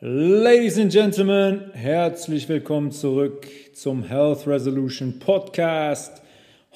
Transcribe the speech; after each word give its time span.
Ladies 0.00 0.76
and 0.76 0.90
Gentlemen, 0.90 1.70
herzlich 1.72 2.48
willkommen 2.48 2.90
zurück 2.90 3.46
zum 3.74 4.02
Health 4.02 4.44
Resolution 4.44 5.20
Podcast. 5.20 6.20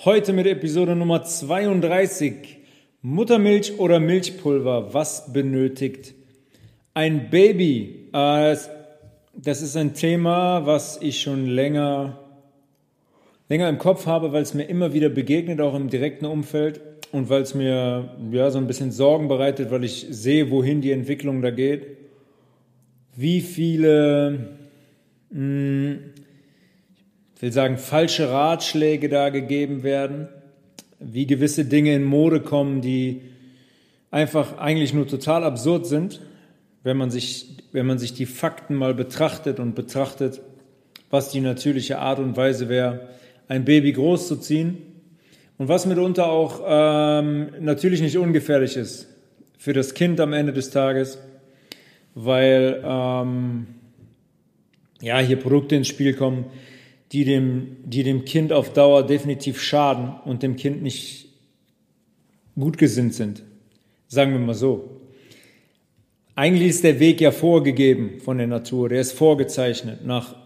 Heute 0.05 0.33
mit 0.33 0.47
Episode 0.47 0.95
Nummer 0.95 1.25
32. 1.25 2.59
Muttermilch 3.03 3.77
oder 3.81 3.99
Milchpulver, 3.99 4.95
was 4.95 5.33
benötigt 5.33 6.15
ein 6.95 7.29
Baby? 7.29 8.09
Äh, 8.13 8.57
das 9.35 9.63
ist 9.63 9.77
ein 9.77 9.95
Thema, 9.95 10.65
was 10.65 11.03
ich 11.03 11.21
schon 11.21 11.47
länger, 11.47 12.21
länger 13.49 13.69
im 13.69 13.79
Kopf 13.79 14.07
habe, 14.07 14.33
weil 14.33 14.43
es 14.43 14.55
mir 14.55 14.65
immer 14.65 14.93
wieder 14.95 15.09
begegnet, 15.09 15.61
auch 15.61 15.75
im 15.75 15.91
direkten 15.91 16.25
Umfeld 16.25 16.81
und 17.11 17.29
weil 17.29 17.43
es 17.43 17.53
mir 17.53 18.17
ja, 18.31 18.51
so 18.53 18.59
ein 18.59 18.69
bisschen 18.69 18.93
Sorgen 18.93 19.27
bereitet, 19.27 19.73
weil 19.73 19.83
ich 19.83 20.07
sehe, 20.09 20.53
wohin 20.53 20.81
die 20.81 20.93
Entwicklung 20.93 21.43
da 21.43 21.51
geht, 21.51 21.98
wie 23.19 23.41
viele, 23.41 24.55
mh, 25.31 25.39
hm, 25.41 25.99
ich 27.35 27.43
will 27.43 27.53
sagen, 27.53 27.77
falsche 27.77 28.31
Ratschläge 28.31 29.09
da 29.09 29.31
gegeben 29.31 29.83
werden, 29.83 30.29
wie 31.01 31.27
gewisse 31.27 31.65
Dinge 31.65 31.97
in 31.97 32.05
Mode 32.05 32.41
kommen, 32.41 32.81
die 32.81 33.23
einfach 34.13 34.59
eigentlich 34.59 34.95
nur 34.95 35.09
total 35.09 35.43
absurd 35.43 35.87
sind, 35.87 36.21
wenn 36.85 36.97
man 36.97 37.11
sich, 37.11 37.57
wenn 37.73 37.87
man 37.87 37.99
sich 37.99 38.15
die 38.15 38.25
Fakten 38.25 38.77
mal 38.77 38.95
betrachtet 38.95 39.59
und 39.59 39.75
betrachtet, 39.75 40.41
was 41.11 41.31
die 41.31 41.41
natürliche 41.41 41.99
Art 41.99 42.21
und 42.21 42.37
Weise 42.37 42.69
wäre, 42.69 43.09
ein 43.49 43.65
Baby 43.65 43.95
großzuziehen. 43.95 44.79
Und 45.59 45.67
was 45.67 45.87
mitunter 45.87 46.31
auch 46.31 46.63
ähm, 46.65 47.49
natürlich 47.59 48.01
nicht 48.01 48.17
ungefährlich 48.17 48.77
ist 48.77 49.09
für 49.59 49.73
das 49.73 49.95
Kind 49.95 50.21
am 50.21 50.33
Ende 50.33 50.53
des 50.53 50.71
Tages, 50.71 51.19
weil 52.15 52.83
ähm, 52.85 53.67
ja 55.01 55.19
hier 55.19 55.37
Produkte 55.37 55.77
ins 55.77 55.89
Spiel 55.89 56.15
kommen, 56.15 56.47
die 57.13 57.25
dem, 57.25 57.77
die 57.85 58.03
dem 58.03 58.25
Kind 58.25 58.53
auf 58.53 58.73
Dauer 58.73 59.07
definitiv 59.07 59.61
schaden 59.61 60.13
und 60.25 60.43
dem 60.43 60.57
Kind 60.57 60.83
nicht 60.83 61.29
gut 62.59 62.77
gesinnt 62.77 63.15
sind. 63.15 63.43
Sagen 64.09 64.33
wir 64.33 64.41
mal 64.41 64.55
so. 64.55 65.01
Eigentlich 66.35 66.69
ist 66.69 66.85
der 66.85 67.01
Weg 67.01 67.21
ja 67.21 67.31
vorgegeben 67.31 68.21
von 68.21 68.39
der 68.39 68.47
Natur, 68.47 68.89
der 68.89 69.01
ist 69.01 69.13
vorgezeichnet 69.13 70.05
nach 70.05 70.37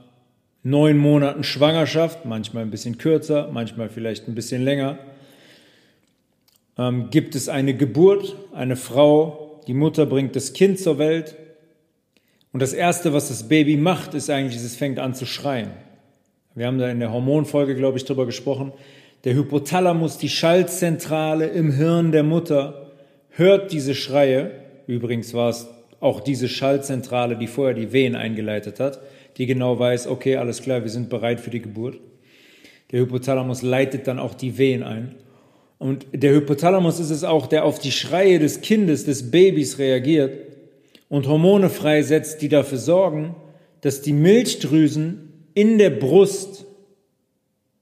neun 0.63 0.97
Monaten 0.97 1.45
Schwangerschaft, 1.45 2.25
manchmal 2.25 2.63
ein 2.63 2.71
bisschen 2.71 2.97
kürzer, 2.97 3.51
manchmal 3.53 3.89
vielleicht 3.89 4.29
ein 4.29 4.35
bisschen 4.35 4.63
länger, 4.63 4.99
ähm, 6.79 7.11
gibt 7.11 7.35
es 7.35 7.49
eine 7.49 7.75
Geburt, 7.75 8.37
eine 8.55 8.77
Frau, 8.77 9.61
die 9.67 9.75
Mutter 9.75 10.07
bringt 10.07 10.35
das 10.35 10.53
Kind 10.53 10.79
zur 10.79 10.99
Welt 10.99 11.37
und 12.53 12.61
das 12.61 12.73
Erste, 12.73 13.13
was 13.13 13.29
das 13.29 13.49
Baby 13.49 13.77
macht, 13.77 14.15
ist 14.15 14.31
eigentlich, 14.31 14.57
es 14.63 14.77
fängt 14.77 14.99
an 14.99 15.15
zu 15.15 15.27
schreien. 15.27 15.71
Wir 16.55 16.67
haben 16.67 16.79
da 16.79 16.91
in 16.91 17.01
der 17.01 17.13
Hormonfolge, 17.13 17.75
glaube 17.75 17.99
ich, 17.99 18.05
drüber 18.05 18.27
gesprochen. 18.27 18.73
Der 19.25 19.35
Hypothalamus, 19.35 20.19
die 20.19 20.29
Schaltzentrale 20.29 21.47
im 21.47 21.73
Hirn 21.73 22.13
der 22.13 22.25
Mutter, 22.25 22.91
hört 23.31 23.73
diese 23.73 23.95
Schreie. 23.95 24.51
Übrigens 24.87 25.33
war 25.33 25.49
es 25.49 25.69
auch 26.01 26.21
diese 26.21 26.49
Schaltzentrale, 26.49 27.37
die 27.37 27.47
vorher 27.47 27.75
die 27.75 27.93
Wehen 27.93 28.17
eingeleitet 28.17 28.81
hat 28.81 29.01
die 29.37 29.47
genau 29.47 29.79
weiß, 29.79 30.07
okay, 30.07 30.37
alles 30.37 30.63
klar, 30.63 30.83
wir 30.83 30.91
sind 30.91 31.09
bereit 31.09 31.41
für 31.41 31.51
die 31.51 31.63
Geburt. 31.63 31.99
Der 32.91 33.01
Hypothalamus 33.01 33.63
leitet 33.63 34.07
dann 34.07 34.19
auch 34.19 34.35
die 34.35 34.59
Wehen 34.59 34.83
ein. 34.83 35.15
Und 35.79 36.07
der 36.13 36.33
Hypothalamus 36.33 37.01
ist 37.01 37.11
es 37.11 37.25
auch, 37.25 37.47
der 37.47 37.65
auf 37.65 37.79
die 37.79 37.91
Schreie 37.91 38.39
des 38.39 38.61
Kindes, 38.61 39.05
des 39.05 39.31
Babys 39.31 39.79
reagiert 39.79 40.52
und 41.13 41.29
Hormone 41.29 41.69
freisetzt, 41.69 42.41
die 42.41 42.49
dafür 42.49 42.79
sorgen, 42.79 43.37
dass 43.83 44.01
die 44.01 44.15
Milchdrüsen 44.15 45.45
in 45.53 45.77
der 45.77 45.91
Brust 45.91 46.65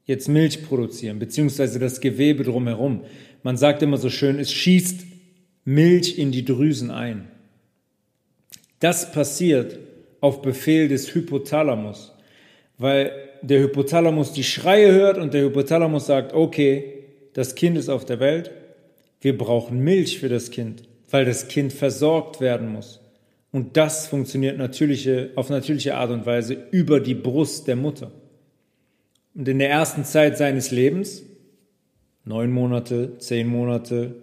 jetzt 0.04 0.28
Milch 0.28 0.64
produzieren, 0.64 1.20
beziehungsweise 1.20 1.78
das 1.78 2.00
Gewebe 2.00 2.42
drumherum. 2.42 3.04
Man 3.44 3.56
sagt 3.56 3.84
immer 3.84 3.98
so 3.98 4.10
schön, 4.10 4.40
es 4.40 4.52
schießt 4.52 5.02
Milch 5.64 6.18
in 6.18 6.32
die 6.32 6.44
Drüsen 6.44 6.90
ein. 6.90 7.28
Das 8.80 9.12
passiert, 9.12 9.78
auf 10.20 10.42
Befehl 10.42 10.88
des 10.88 11.14
Hypothalamus, 11.14 12.12
weil 12.78 13.12
der 13.42 13.60
Hypothalamus 13.60 14.32
die 14.32 14.42
Schreie 14.42 14.90
hört 14.90 15.18
und 15.18 15.34
der 15.34 15.44
Hypothalamus 15.44 16.06
sagt, 16.06 16.32
okay, 16.32 17.04
das 17.34 17.54
Kind 17.54 17.78
ist 17.78 17.90
auf 17.90 18.04
der 18.04 18.18
Welt, 18.18 18.50
wir 19.20 19.38
brauchen 19.38 19.78
Milch 19.78 20.18
für 20.18 20.28
das 20.28 20.50
Kind, 20.50 20.82
weil 21.10 21.24
das 21.24 21.46
Kind 21.46 21.72
versorgt 21.72 22.40
werden 22.40 22.72
muss. 22.72 22.99
Und 23.52 23.76
das 23.76 24.06
funktioniert 24.06 24.58
natürliche, 24.58 25.32
auf 25.34 25.50
natürliche 25.50 25.96
Art 25.96 26.10
und 26.10 26.26
Weise 26.26 26.54
über 26.70 27.00
die 27.00 27.14
Brust 27.14 27.66
der 27.66 27.76
Mutter. 27.76 28.12
Und 29.34 29.48
in 29.48 29.58
der 29.58 29.70
ersten 29.70 30.04
Zeit 30.04 30.38
seines 30.38 30.70
Lebens, 30.70 31.22
neun 32.24 32.52
Monate, 32.52 33.18
zehn 33.18 33.48
Monate, 33.48 34.14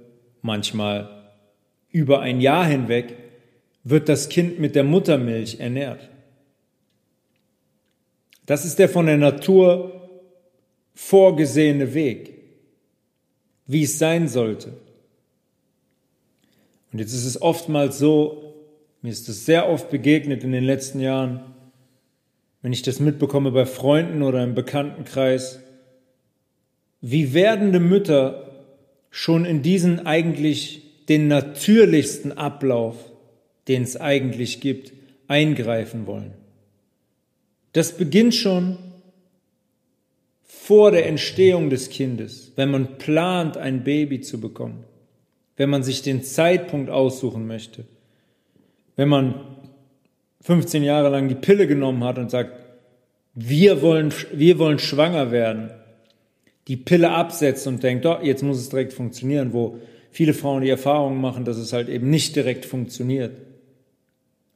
manchmal 0.41 1.31
über 1.91 2.21
ein 2.21 2.39
Jahr 2.39 2.65
hinweg, 2.65 3.15
wird 3.83 4.09
das 4.09 4.29
Kind 4.29 4.59
mit 4.59 4.75
der 4.75 4.83
Muttermilch 4.83 5.59
ernährt. 5.59 6.09
Das 8.45 8.65
ist 8.65 8.79
der 8.79 8.87
von 8.87 9.05
der 9.05 9.17
Natur 9.17 10.09
vorgesehene 10.93 11.93
Weg, 11.93 12.33
wie 13.65 13.83
es 13.83 13.99
sein 13.99 14.27
sollte. 14.27 14.73
Und 16.91 16.99
jetzt 16.99 17.13
ist 17.13 17.25
es 17.25 17.41
oftmals 17.41 17.99
so, 17.99 18.46
mir 19.01 19.11
ist 19.11 19.29
es 19.29 19.45
sehr 19.45 19.69
oft 19.69 19.89
begegnet 19.89 20.43
in 20.43 20.51
den 20.51 20.63
letzten 20.63 20.99
Jahren, 20.99 21.41
wenn 22.61 22.73
ich 22.73 22.81
das 22.81 22.99
mitbekomme 22.99 23.51
bei 23.51 23.65
Freunden 23.65 24.23
oder 24.23 24.43
im 24.43 24.55
Bekanntenkreis, 24.55 25.61
wie 27.01 27.33
werdende 27.33 27.79
Mütter 27.79 28.65
schon 29.09 29.45
in 29.45 29.61
diesen 29.61 30.05
eigentlich 30.05 31.05
den 31.07 31.27
natürlichsten 31.27 32.31
Ablauf 32.31 32.95
den 33.67 33.83
es 33.83 33.99
eigentlich 33.99 34.61
gibt, 34.61 34.93
eingreifen 35.27 36.07
wollen. 36.07 36.33
Das 37.73 37.97
beginnt 37.97 38.33
schon 38.33 38.77
vor 40.43 40.91
der 40.91 41.07
Entstehung 41.07 41.69
des 41.69 41.89
Kindes, 41.89 42.53
wenn 42.55 42.71
man 42.71 42.97
plant, 42.97 43.57
ein 43.57 43.83
Baby 43.83 44.21
zu 44.21 44.39
bekommen, 44.39 44.85
wenn 45.57 45.69
man 45.69 45.83
sich 45.83 46.01
den 46.01 46.23
Zeitpunkt 46.23 46.89
aussuchen 46.89 47.45
möchte, 47.45 47.85
wenn 48.97 49.07
man 49.07 49.35
15 50.41 50.83
Jahre 50.83 51.07
lang 51.07 51.29
die 51.29 51.35
Pille 51.35 51.67
genommen 51.67 52.03
hat 52.03 52.17
und 52.17 52.29
sagt, 52.29 52.51
wir 53.33 53.81
wollen, 53.81 54.13
wir 54.33 54.59
wollen 54.59 54.79
schwanger 54.79 55.31
werden, 55.31 55.71
die 56.67 56.75
Pille 56.75 57.11
absetzt 57.11 57.65
und 57.67 57.81
denkt, 57.81 58.05
oh, 58.05 58.17
jetzt 58.21 58.43
muss 58.43 58.57
es 58.57 58.67
direkt 58.67 58.91
funktionieren, 58.91 59.53
wo 59.53 59.79
viele 60.11 60.33
Frauen 60.33 60.61
die 60.63 60.69
Erfahrung 60.69 61.21
machen, 61.21 61.45
dass 61.45 61.55
es 61.55 61.71
halt 61.71 61.87
eben 61.87 62.09
nicht 62.09 62.35
direkt 62.35 62.65
funktioniert 62.65 63.31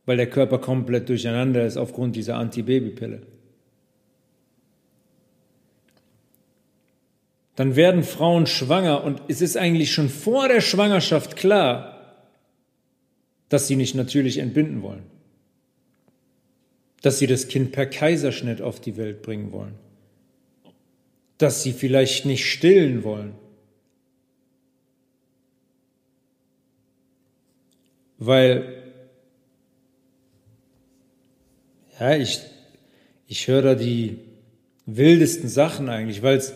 weil 0.05 0.17
der 0.17 0.29
Körper 0.29 0.59
komplett 0.59 1.09
durcheinander 1.09 1.65
ist 1.65 1.77
aufgrund 1.77 2.15
dieser 2.15 2.35
Antibabypille. 2.35 3.21
Dann 7.55 7.75
werden 7.75 8.03
Frauen 8.03 8.47
schwanger 8.47 9.03
und 9.03 9.21
es 9.27 9.41
ist 9.41 9.57
eigentlich 9.57 9.91
schon 9.93 10.09
vor 10.09 10.47
der 10.47 10.61
Schwangerschaft 10.61 11.35
klar, 11.35 11.90
dass 13.51 13.67
sie 13.67 13.75
nicht 13.75 13.95
natürlich 13.95 14.37
entbinden 14.37 14.81
wollen, 14.81 15.03
dass 17.01 17.19
sie 17.19 17.27
das 17.27 17.49
Kind 17.49 17.73
per 17.73 17.85
Kaiserschnitt 17.85 18.61
auf 18.61 18.79
die 18.79 18.95
Welt 18.95 19.21
bringen 19.21 19.51
wollen, 19.51 19.73
dass 21.37 21.61
sie 21.61 21.73
vielleicht 21.73 22.25
nicht 22.25 22.49
stillen 22.49 23.03
wollen, 23.03 23.33
weil 28.19 28.77
Ja, 31.99 32.15
ich, 32.15 32.39
ich 33.27 33.47
höre 33.47 33.61
da 33.61 33.75
die 33.75 34.17
wildesten 34.87 35.47
Sachen 35.47 35.87
eigentlich, 35.87 36.23
weil 36.23 36.37
es 36.37 36.55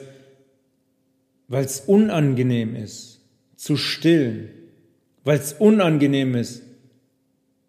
weil 1.48 1.64
es 1.64 1.82
unangenehm 1.82 2.76
ist, 2.76 3.22
zu 3.56 3.78
stillen, 3.78 4.50
weil 5.24 5.38
es 5.38 5.54
unangenehm 5.54 6.34
ist, 6.34 6.65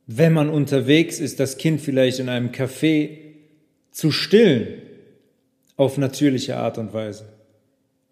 wenn 0.06 0.32
man 0.32 0.48
unterwegs 0.48 1.18
ist, 1.18 1.40
das 1.40 1.58
Kind 1.58 1.80
vielleicht 1.80 2.20
in 2.20 2.28
einem 2.28 2.50
Café 2.50 3.18
zu 3.90 4.10
stillen, 4.10 4.82
auf 5.76 5.98
natürliche 5.98 6.56
Art 6.56 6.78
und 6.78 6.94
Weise, 6.94 7.26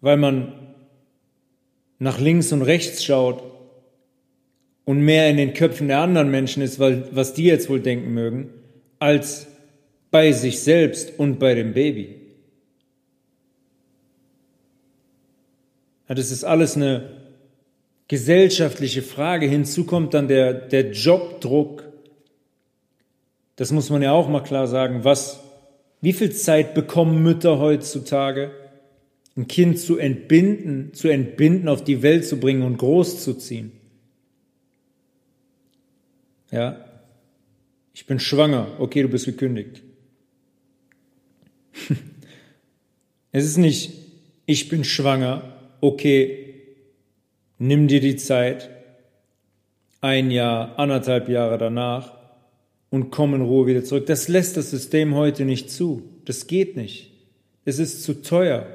weil 0.01 0.17
man 0.17 0.53
nach 1.97 2.19
links 2.19 2.51
und 2.51 2.61
rechts 2.61 3.03
schaut 3.03 3.43
und 4.83 5.01
mehr 5.01 5.29
in 5.29 5.37
den 5.37 5.53
Köpfen 5.53 5.87
der 5.87 5.99
anderen 5.99 6.29
Menschen 6.29 6.61
ist, 6.61 6.79
weil, 6.79 7.07
was 7.11 7.33
die 7.33 7.45
jetzt 7.45 7.69
wohl 7.69 7.79
denken 7.79 8.13
mögen, 8.13 8.49
als 8.99 9.47
bei 10.11 10.31
sich 10.31 10.59
selbst 10.59 11.17
und 11.17 11.39
bei 11.39 11.55
dem 11.55 11.73
Baby. 11.73 12.21
Ja, 16.07 16.13
das 16.13 16.29
ist 16.29 16.43
alles 16.43 16.75
eine 16.75 17.09
gesellschaftliche 18.07 19.01
Frage. 19.01 19.47
Hinzu 19.47 19.85
kommt 19.85 20.13
dann 20.13 20.27
der, 20.27 20.53
der 20.53 20.91
Jobdruck, 20.91 21.84
das 23.55 23.71
muss 23.71 23.89
man 23.89 24.01
ja 24.01 24.11
auch 24.11 24.27
mal 24.27 24.43
klar 24.43 24.67
sagen, 24.67 25.03
was, 25.03 25.41
wie 26.01 26.13
viel 26.13 26.31
Zeit 26.31 26.73
bekommen 26.73 27.23
Mütter 27.23 27.59
heutzutage, 27.59 28.51
ein 29.37 29.47
Kind 29.47 29.79
zu 29.79 29.97
entbinden, 29.97 30.93
zu 30.93 31.07
entbinden, 31.07 31.67
auf 31.67 31.83
die 31.83 32.01
Welt 32.01 32.25
zu 32.25 32.39
bringen 32.39 32.63
und 32.63 32.77
großzuziehen? 32.77 33.71
Ja, 36.51 36.85
ich 37.93 38.05
bin 38.05 38.19
schwanger, 38.19 38.67
okay, 38.79 39.01
du 39.01 39.09
bist 39.09 39.25
gekündigt. 39.25 39.81
es 43.31 43.45
ist 43.45 43.57
nicht, 43.57 43.93
ich 44.45 44.69
bin 44.69 44.83
schwanger, 44.83 45.57
okay, 45.81 46.55
nimm 47.57 47.87
dir 47.87 47.99
die 48.01 48.17
Zeit, 48.17 48.69
ein 50.01 50.29
Jahr, 50.29 50.77
anderthalb 50.77 51.29
Jahre 51.29 51.57
danach 51.57 52.14
und 52.95 53.11
komm 53.11 53.33
in 53.33 53.41
Ruhe 53.41 53.67
wieder 53.67 53.83
zurück. 53.83 54.05
Das 54.05 54.29
lässt 54.29 54.55
das 54.55 54.71
System 54.71 55.15
heute 55.15 55.43
nicht 55.43 55.69
zu. 55.69 56.03
Das 56.23 56.47
geht 56.47 56.77
nicht. 56.77 57.11
Es 57.65 57.77
ist 57.77 58.03
zu 58.03 58.21
teuer. 58.21 58.65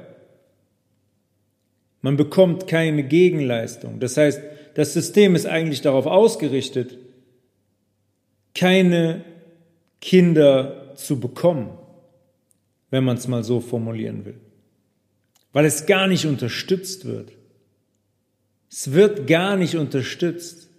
Man 2.03 2.17
bekommt 2.17 2.67
keine 2.67 3.01
Gegenleistung. 3.01 3.99
Das 3.99 4.17
heißt, 4.17 4.39
das 4.75 4.93
System 4.93 5.33
ist 5.35 5.47
eigentlich 5.47 5.81
darauf 5.81 6.05
ausgerichtet, 6.05 6.99
keine 8.53 9.25
Kinder 10.01 10.93
zu 10.95 11.19
bekommen, 11.19 11.71
wenn 12.91 13.03
man 13.03 13.17
es 13.17 13.27
mal 13.27 13.43
so 13.43 13.59
formulieren 13.59 14.23
will, 14.23 14.39
weil 15.51 15.65
es 15.65 15.87
gar 15.87 16.05
nicht 16.05 16.27
unterstützt 16.27 17.05
wird. 17.05 17.31
Es 18.69 18.93
wird 18.93 19.25
gar 19.25 19.55
nicht 19.57 19.77
unterstützt, 19.77 20.69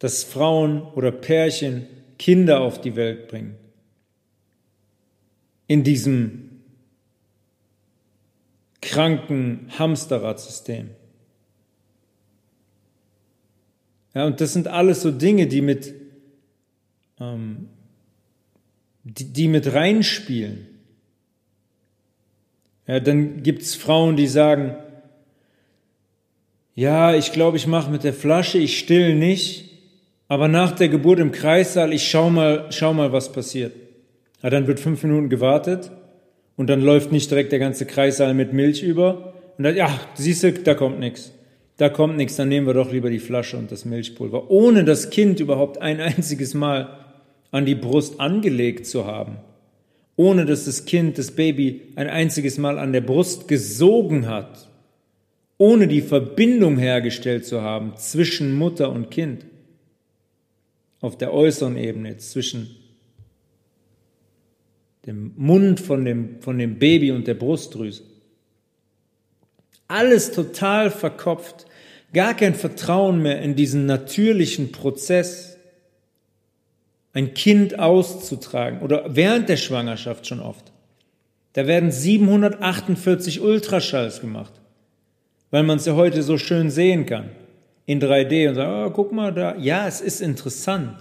dass 0.00 0.24
Frauen 0.24 0.82
oder 0.82 1.12
Pärchen 1.12 1.86
Kinder 2.18 2.60
auf 2.60 2.80
die 2.80 2.96
Welt 2.96 3.28
bringen. 3.28 3.56
In 5.66 5.84
diesem 5.84 6.48
kranken 8.80 9.70
Hamsterradsystem. 9.78 10.90
Ja, 14.14 14.26
und 14.26 14.40
das 14.40 14.52
sind 14.52 14.66
alles 14.68 15.02
so 15.02 15.10
Dinge, 15.10 15.46
die 15.46 15.60
mit, 15.60 15.94
ähm, 17.20 17.68
die, 19.04 19.32
die 19.32 19.48
mit 19.48 19.72
reinspielen. 19.72 20.66
Ja, 22.86 23.00
dann 23.00 23.42
gibt's 23.42 23.74
Frauen, 23.74 24.16
die 24.16 24.26
sagen, 24.26 24.76
ja, 26.74 27.14
ich 27.14 27.32
glaube, 27.32 27.58
ich 27.58 27.66
mache 27.66 27.90
mit 27.90 28.02
der 28.02 28.14
Flasche, 28.14 28.58
ich 28.58 28.78
still 28.78 29.14
nicht, 29.14 29.67
aber 30.28 30.46
nach 30.48 30.72
der 30.72 30.88
Geburt 30.88 31.18
im 31.18 31.32
Kreissaal, 31.32 31.92
ich 31.92 32.08
schau 32.08 32.30
mal, 32.30 32.66
schau 32.70 32.92
mal, 32.92 33.12
was 33.12 33.32
passiert. 33.32 33.72
Ja, 34.42 34.50
dann 34.50 34.66
wird 34.66 34.78
fünf 34.78 35.02
Minuten 35.02 35.30
gewartet 35.30 35.90
und 36.56 36.68
dann 36.68 36.82
läuft 36.82 37.10
nicht 37.10 37.30
direkt 37.30 37.50
der 37.50 37.58
ganze 37.58 37.86
Kreissaal 37.86 38.34
mit 38.34 38.52
Milch 38.52 38.82
über. 38.82 39.32
Und 39.56 39.64
dann, 39.64 39.74
ja, 39.74 39.98
siehst 40.14 40.42
du, 40.44 40.52
da 40.52 40.74
kommt 40.74 41.00
nichts. 41.00 41.32
Da 41.78 41.88
kommt 41.88 42.16
nichts, 42.16 42.36
dann 42.36 42.48
nehmen 42.48 42.66
wir 42.66 42.74
doch 42.74 42.92
lieber 42.92 43.08
die 43.08 43.20
Flasche 43.20 43.56
und 43.56 43.70
das 43.70 43.84
Milchpulver, 43.84 44.50
ohne 44.50 44.84
das 44.84 45.10
Kind 45.10 45.38
überhaupt 45.38 45.80
ein 45.80 46.00
einziges 46.00 46.52
Mal 46.52 46.88
an 47.52 47.66
die 47.66 47.76
Brust 47.76 48.18
angelegt 48.20 48.84
zu 48.84 49.06
haben, 49.06 49.36
ohne 50.16 50.44
dass 50.44 50.64
das 50.64 50.86
Kind, 50.86 51.18
das 51.18 51.30
Baby 51.30 51.82
ein 51.94 52.08
einziges 52.08 52.58
Mal 52.58 52.80
an 52.80 52.92
der 52.92 53.00
Brust 53.00 53.46
gesogen 53.46 54.26
hat, 54.26 54.68
ohne 55.56 55.86
die 55.86 56.02
Verbindung 56.02 56.78
hergestellt 56.78 57.46
zu 57.46 57.62
haben 57.62 57.92
zwischen 57.96 58.54
Mutter 58.54 58.90
und 58.90 59.12
Kind, 59.12 59.46
auf 61.00 61.16
der 61.16 61.32
äußeren 61.32 61.76
Ebene 61.76 62.16
zwischen 62.16 62.76
dem 65.06 65.32
Mund 65.36 65.80
von 65.80 66.04
dem, 66.04 66.40
von 66.42 66.58
dem 66.58 66.78
Baby 66.78 67.12
und 67.12 67.26
der 67.26 67.34
Brustdrüse. 67.34 68.02
Alles 69.86 70.32
total 70.32 70.90
verkopft, 70.90 71.66
gar 72.12 72.34
kein 72.34 72.54
Vertrauen 72.54 73.22
mehr 73.22 73.40
in 73.40 73.54
diesen 73.54 73.86
natürlichen 73.86 74.72
Prozess, 74.72 75.56
ein 77.14 77.32
Kind 77.32 77.78
auszutragen 77.78 78.80
oder 78.80 79.16
während 79.16 79.48
der 79.48 79.56
Schwangerschaft 79.56 80.26
schon 80.26 80.40
oft. 80.40 80.72
Da 81.54 81.66
werden 81.66 81.90
748 81.90 83.40
Ultraschalls 83.40 84.20
gemacht, 84.20 84.52
weil 85.50 85.62
man 85.62 85.78
es 85.78 85.86
ja 85.86 85.94
heute 85.94 86.22
so 86.22 86.36
schön 86.36 86.70
sehen 86.70 87.06
kann 87.06 87.30
in 87.88 88.00
3D 88.00 88.48
und 88.48 88.54
sagt, 88.54 88.70
oh, 88.70 88.90
guck 88.94 89.10
mal 89.10 89.32
da. 89.32 89.56
Ja, 89.56 89.88
es 89.88 90.00
ist 90.00 90.20
interessant. 90.20 90.96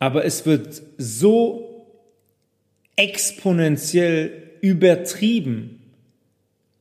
Aber 0.00 0.24
es 0.24 0.44
wird 0.46 0.82
so 0.98 1.86
exponentiell 2.96 4.32
übertrieben. 4.60 5.80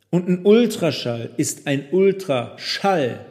Und 0.09 0.27
ein 0.27 0.45
Ultraschall 0.45 1.29
ist 1.37 1.67
ein 1.67 1.89
Ultraschall. 1.91 3.25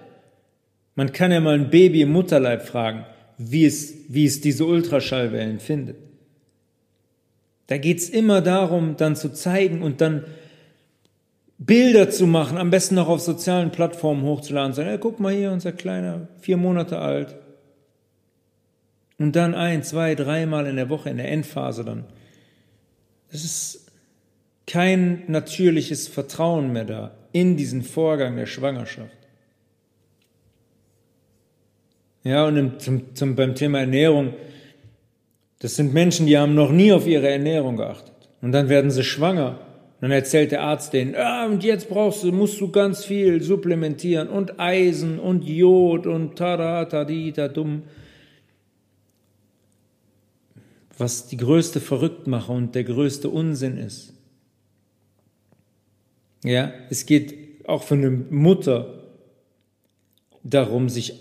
Man 0.94 1.12
kann 1.12 1.32
ja 1.32 1.40
mal 1.40 1.54
ein 1.54 1.70
Baby 1.70 2.02
im 2.02 2.12
Mutterleib 2.12 2.62
fragen 2.62 3.04
wie 3.38 3.64
es, 3.64 3.94
wie 4.08 4.26
es 4.26 4.40
diese 4.40 4.66
Ultraschallwellen 4.66 5.60
findet. 5.60 5.96
Da 7.68 7.78
geht's 7.78 8.08
immer 8.08 8.40
darum, 8.40 8.96
dann 8.96 9.14
zu 9.14 9.32
zeigen 9.32 9.82
und 9.82 10.00
dann 10.00 10.24
Bilder 11.58 12.08
zu 12.08 12.26
machen, 12.26 12.56
am 12.56 12.70
besten 12.70 12.94
noch 12.94 13.08
auf 13.08 13.20
sozialen 13.20 13.72
Plattformen 13.72 14.22
hochzuladen, 14.22 14.72
sagen, 14.72 14.88
hey, 14.88 14.98
guck 14.98 15.18
mal 15.18 15.34
hier, 15.34 15.50
unser 15.50 15.72
kleiner, 15.72 16.28
vier 16.40 16.56
Monate 16.56 16.98
alt. 16.98 17.36
Und 19.18 19.34
dann 19.34 19.54
ein, 19.54 19.82
zwei, 19.82 20.14
dreimal 20.14 20.66
in 20.66 20.76
der 20.76 20.88
Woche 20.88 21.10
in 21.10 21.16
der 21.16 21.30
Endphase 21.30 21.84
dann. 21.84 22.04
Es 23.30 23.44
ist 23.44 23.90
kein 24.66 25.24
natürliches 25.26 26.06
Vertrauen 26.06 26.72
mehr 26.72 26.84
da 26.84 27.10
in 27.32 27.56
diesen 27.56 27.82
Vorgang 27.82 28.36
der 28.36 28.46
Schwangerschaft. 28.46 29.16
Ja, 32.22 32.46
und 32.46 32.80
zum, 32.80 33.14
zum, 33.14 33.34
beim 33.34 33.54
Thema 33.54 33.80
Ernährung, 33.80 34.34
das 35.58 35.76
sind 35.76 35.92
Menschen, 35.92 36.26
die 36.26 36.38
haben 36.38 36.54
noch 36.54 36.70
nie 36.70 36.92
auf 36.92 37.06
ihre 37.06 37.28
Ernährung 37.28 37.76
geachtet. 37.76 38.14
Und 38.40 38.52
dann 38.52 38.68
werden 38.68 38.90
sie 38.90 39.02
schwanger. 39.02 39.58
Dann 40.00 40.10
erzählt 40.12 40.52
der 40.52 40.62
Arzt 40.62 40.92
denen, 40.92 41.16
ah, 41.16 41.46
und 41.46 41.64
jetzt 41.64 41.88
brauchst 41.88 42.22
du, 42.22 42.30
musst 42.30 42.60
du 42.60 42.70
ganz 42.70 43.04
viel 43.04 43.42
supplementieren 43.42 44.28
und 44.28 44.60
Eisen 44.60 45.18
und 45.18 45.44
Jod 45.44 46.06
und 46.06 46.36
tada, 46.36 46.84
tadita, 46.84 47.48
dumm. 47.48 47.82
Was 50.96 51.26
die 51.26 51.36
größte 51.36 51.80
Verrücktmache 51.80 52.52
und 52.52 52.74
der 52.74 52.84
größte 52.84 53.28
Unsinn 53.28 53.76
ist. 53.76 54.14
Ja, 56.44 56.72
es 56.90 57.06
geht 57.06 57.66
auch 57.68 57.82
für 57.82 57.94
eine 57.94 58.10
Mutter 58.10 58.98
darum, 60.44 60.88
sich 60.88 61.14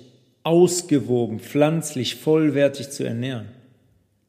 ausgewogen, 0.43 1.39
pflanzlich, 1.39 2.15
vollwertig 2.15 2.89
zu 2.89 3.03
ernähren, 3.03 3.49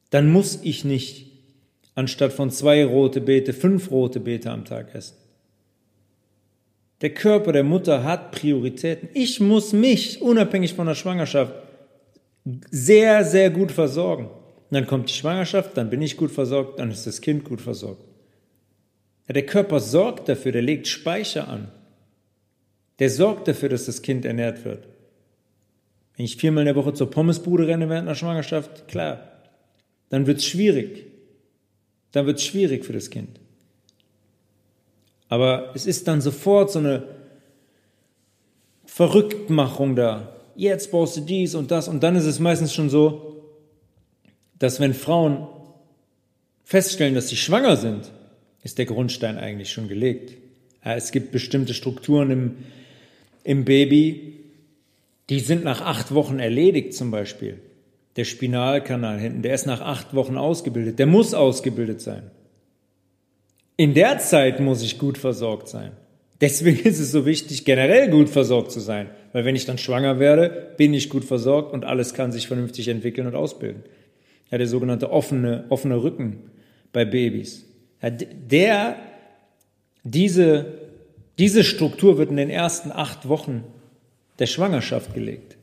dann 0.09 0.31
muss 0.31 0.59
ich 0.63 0.83
nicht 0.83 1.28
anstatt 1.99 2.31
von 2.31 2.49
zwei 2.49 2.85
rote 2.85 3.19
Beete 3.19 3.51
fünf 3.51 3.91
rote 3.91 4.21
Beete 4.21 4.49
am 4.49 4.63
Tag 4.63 4.95
essen. 4.95 5.17
Der 7.01 7.13
Körper 7.13 7.51
der 7.51 7.63
Mutter 7.63 8.03
hat 8.03 8.31
Prioritäten. 8.31 9.09
Ich 9.13 9.41
muss 9.41 9.73
mich, 9.73 10.21
unabhängig 10.21 10.73
von 10.73 10.87
der 10.87 10.95
Schwangerschaft, 10.95 11.53
sehr, 12.71 13.25
sehr 13.25 13.49
gut 13.49 13.71
versorgen. 13.71 14.27
Und 14.27 14.71
dann 14.71 14.87
kommt 14.87 15.09
die 15.09 15.13
Schwangerschaft, 15.13 15.75
dann 15.75 15.89
bin 15.89 16.01
ich 16.01 16.15
gut 16.15 16.31
versorgt, 16.31 16.79
dann 16.79 16.89
ist 16.89 17.05
das 17.05 17.19
Kind 17.19 17.43
gut 17.43 17.59
versorgt. 17.59 18.03
Ja, 19.27 19.33
der 19.33 19.45
Körper 19.45 19.81
sorgt 19.81 20.29
dafür, 20.29 20.53
der 20.53 20.61
legt 20.61 20.87
Speicher 20.87 21.49
an. 21.49 21.69
Der 22.99 23.09
sorgt 23.09 23.47
dafür, 23.49 23.69
dass 23.69 23.85
das 23.85 24.01
Kind 24.01 24.23
ernährt 24.25 24.63
wird. 24.63 24.87
Wenn 26.15 26.25
ich 26.25 26.37
viermal 26.37 26.63
in 26.63 26.73
der 26.73 26.75
Woche 26.75 26.93
zur 26.93 27.11
Pommesbude 27.11 27.67
renne 27.67 27.89
während 27.89 28.07
einer 28.07 28.15
Schwangerschaft, 28.15 28.87
klar, 28.87 29.31
dann 30.09 30.27
wird 30.27 30.37
es 30.39 30.45
schwierig. 30.45 31.08
Dann 32.11 32.25
wird 32.25 32.39
es 32.39 32.45
schwierig 32.45 32.85
für 32.85 32.93
das 32.93 33.09
Kind. 33.09 33.39
Aber 35.27 35.71
es 35.75 35.85
ist 35.85 36.07
dann 36.07 36.21
sofort 36.21 36.71
so 36.71 36.79
eine 36.79 37.03
Verrücktmachung 38.85 39.95
da. 39.95 40.35
Jetzt 40.55 40.91
brauchst 40.91 41.15
du 41.17 41.21
dies 41.21 41.55
und 41.55 41.71
das. 41.71 41.87
Und 41.87 42.01
dann 42.01 42.15
ist 42.15 42.25
es 42.25 42.39
meistens 42.39 42.73
schon 42.73 42.89
so, 42.89 43.43
dass 44.57 44.79
wenn 44.79 44.93
Frauen 44.93 45.47
feststellen, 46.63 47.15
dass 47.15 47.29
sie 47.29 47.37
schwanger 47.37 47.77
sind, 47.77 48.11
ist 48.63 48.77
der 48.77 48.85
Grundstein 48.85 49.37
eigentlich 49.37 49.71
schon 49.71 49.87
gelegt. 49.87 50.33
Es 50.81 51.11
gibt 51.11 51.31
bestimmte 51.31 51.73
Strukturen 51.73 52.31
im, 52.31 52.57
im 53.43 53.65
Baby, 53.65 54.39
die 55.29 55.39
sind 55.39 55.63
nach 55.63 55.81
acht 55.81 56.13
Wochen 56.13 56.39
erledigt 56.39 56.93
zum 56.93 57.11
Beispiel. 57.11 57.61
Der 58.15 58.25
Spinalkanal 58.25 59.19
hinten, 59.19 59.41
der 59.41 59.53
ist 59.53 59.65
nach 59.65 59.81
acht 59.81 60.13
Wochen 60.13 60.37
ausgebildet. 60.37 60.99
Der 60.99 61.05
muss 61.05 61.33
ausgebildet 61.33 62.01
sein. 62.01 62.31
In 63.77 63.93
der 63.93 64.19
Zeit 64.19 64.59
muss 64.59 64.81
ich 64.81 64.97
gut 64.97 65.17
versorgt 65.17 65.69
sein. 65.69 65.91
Deswegen 66.41 66.79
ist 66.87 66.99
es 66.99 67.11
so 67.11 67.25
wichtig, 67.25 67.65
generell 67.65 68.09
gut 68.09 68.29
versorgt 68.29 68.71
zu 68.71 68.79
sein. 68.79 69.09
Weil 69.33 69.45
wenn 69.45 69.55
ich 69.55 69.65
dann 69.65 69.77
schwanger 69.77 70.19
werde, 70.19 70.73
bin 70.77 70.93
ich 70.93 71.09
gut 71.09 71.25
versorgt 71.25 71.73
und 71.73 71.85
alles 71.85 72.13
kann 72.13 72.31
sich 72.31 72.47
vernünftig 72.47 72.87
entwickeln 72.87 73.27
und 73.27 73.35
ausbilden. 73.35 73.83
ja, 74.51 74.57
der 74.57 74.67
sogenannte 74.67 75.11
offene, 75.11 75.65
offene 75.69 76.01
Rücken 76.01 76.49
bei 76.91 77.05
Babys. 77.05 77.65
Ja, 78.01 78.09
der, 78.09 78.95
diese, 80.03 80.65
diese 81.37 81.63
Struktur 81.63 82.17
wird 82.17 82.31
in 82.31 82.37
den 82.37 82.49
ersten 82.49 82.91
acht 82.91 83.27
Wochen 83.27 83.63
der 84.39 84.47
Schwangerschaft 84.47 85.13
gelegt. 85.13 85.57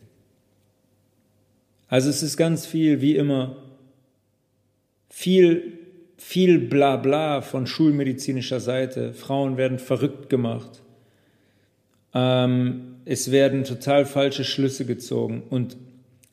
Also 1.89 2.11
es 2.11 2.23
ist 2.23 2.37
ganz 2.37 2.67
viel, 2.67 3.01
wie 3.01 3.17
immer, 3.17 3.57
viel, 5.09 5.79
viel 6.17 6.59
Blabla 6.59 7.43
von 7.43 7.67
schulmedizinischer 7.67 8.61
Seite. 8.61 9.15
Frauen 9.15 9.57
werden 9.57 9.79
verrückt 9.79 10.29
gemacht. 10.29 10.83
Ähm, 12.13 12.97
es 13.05 13.31
werden 13.31 13.65
total 13.65 14.05
falsche 14.05 14.45
Schlüsse 14.45 14.85
gezogen 14.85 15.43
und 15.49 15.77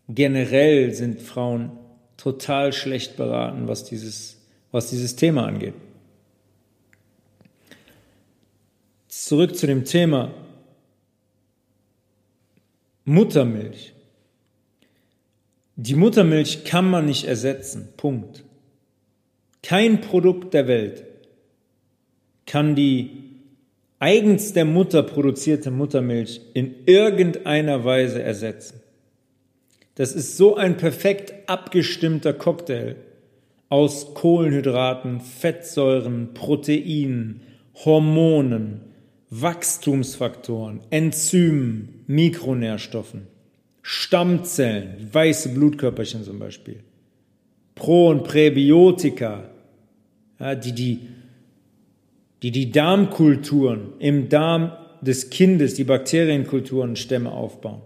generell 0.09 0.93
sind 0.93 1.21
Frauen 1.21 1.71
total 2.17 2.73
schlecht 2.73 3.15
beraten, 3.15 3.67
was 3.67 3.83
dieses, 3.83 4.41
was 4.71 4.89
dieses 4.89 5.15
Thema 5.15 5.45
angeht. 5.45 5.73
Zurück 9.07 9.55
zu 9.55 9.67
dem 9.67 9.85
Thema 9.85 10.33
Muttermilch. 13.05 13.93
Die 15.75 15.95
Muttermilch 15.95 16.65
kann 16.65 16.89
man 16.89 17.05
nicht 17.05 17.25
ersetzen. 17.25 17.89
Punkt. 17.97 18.43
Kein 19.63 20.01
Produkt 20.01 20.53
der 20.53 20.67
Welt 20.67 21.05
kann 22.45 22.75
die 22.75 23.23
eigens 23.99 24.53
der 24.53 24.65
Mutter 24.65 25.01
produzierte 25.01 25.71
Muttermilch 25.71 26.41
in 26.53 26.75
irgendeiner 26.85 27.85
Weise 27.85 28.21
ersetzen. 28.21 28.81
Das 29.95 30.13
ist 30.13 30.37
so 30.37 30.55
ein 30.55 30.77
perfekt 30.77 31.33
abgestimmter 31.47 32.33
Cocktail 32.33 32.97
aus 33.69 34.13
Kohlenhydraten, 34.13 35.21
Fettsäuren, 35.21 36.33
Proteinen, 36.33 37.41
Hormonen, 37.85 38.81
Wachstumsfaktoren, 39.29 40.81
Enzymen, 40.89 42.03
Mikronährstoffen, 42.05 43.27
Stammzellen, 43.83 45.09
weiße 45.11 45.49
Blutkörperchen 45.49 46.23
zum 46.23 46.39
Beispiel, 46.39 46.79
Pro- 47.75 48.09
und 48.09 48.23
Präbiotika, 48.23 49.49
ja, 50.39 50.55
die 50.55 50.71
die 50.71 50.99
die 52.41 52.51
die 52.51 52.71
Darmkulturen 52.71 53.93
im 53.99 54.27
Darm 54.27 54.73
des 55.01 55.29
Kindes, 55.29 55.75
die 55.75 55.85
Bakterienkulturenstämme 55.85 57.31
aufbauen. 57.31 57.81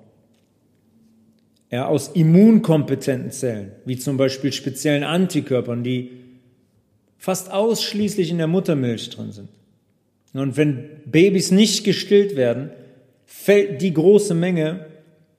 Ja, 1.72 1.88
aus 1.88 2.10
immunkompetenten 2.10 3.32
Zellen, 3.32 3.72
wie 3.86 3.98
zum 3.98 4.18
Beispiel 4.18 4.51
speziellen 4.51 5.04
Antikörpern, 5.04 5.84
die 5.84 6.12
fast 7.18 7.51
ausschließlich 7.51 8.32
in 8.32 8.38
der 8.38 8.48
Muttermilch 8.48 9.10
drin 9.10 9.32
sind. 9.32 9.50
Und 10.34 10.58
wenn 10.58 10.86
Babys 11.06 11.51
nicht 11.51 11.84
gestillt 11.84 12.36
werden, 12.36 12.72
fällt 13.25 13.82
die 13.82 13.94
große 13.94 14.34
Menge 14.34 14.87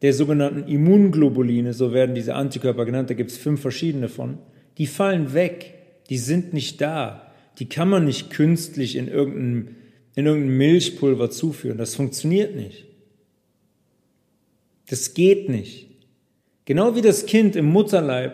der 0.02 0.12
sogenannten 0.12 0.68
Immunglobuline, 0.68 1.72
so 1.72 1.92
werden 1.92 2.14
diese 2.14 2.34
Antikörper 2.34 2.84
genannt, 2.84 3.10
da 3.10 3.14
gibt 3.14 3.30
es 3.30 3.36
fünf 3.36 3.60
verschiedene 3.60 4.08
von, 4.08 4.38
die 4.78 4.86
fallen 4.86 5.34
weg, 5.34 5.74
die 6.08 6.18
sind 6.18 6.52
nicht 6.52 6.80
da 6.80 7.28
die 7.58 7.68
kann 7.68 7.88
man 7.88 8.04
nicht 8.04 8.30
künstlich 8.30 8.96
in 8.96 9.08
irgendein, 9.08 9.76
in 10.14 10.26
irgendein 10.26 10.56
Milchpulver 10.56 11.30
zuführen. 11.30 11.78
Das 11.78 11.94
funktioniert 11.94 12.54
nicht. 12.54 12.86
Das 14.88 15.14
geht 15.14 15.48
nicht. 15.48 15.88
Genau 16.64 16.94
wie 16.94 17.02
das 17.02 17.26
Kind 17.26 17.56
im 17.56 17.66
Mutterleib 17.66 18.32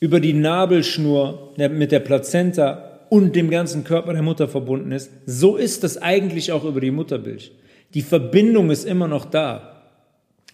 über 0.00 0.20
die 0.20 0.32
Nabelschnur 0.32 1.54
mit 1.56 1.92
der 1.92 2.00
Plazenta 2.00 3.06
und 3.10 3.36
dem 3.36 3.50
ganzen 3.50 3.84
Körper 3.84 4.12
der 4.12 4.22
Mutter 4.22 4.48
verbunden 4.48 4.92
ist, 4.92 5.10
so 5.26 5.56
ist 5.56 5.84
das 5.84 5.98
eigentlich 5.98 6.52
auch 6.52 6.64
über 6.64 6.80
die 6.80 6.90
Muttermilch. 6.90 7.52
Die 7.92 8.02
Verbindung 8.02 8.70
ist 8.70 8.84
immer 8.84 9.08
noch 9.08 9.24
da, 9.26 9.69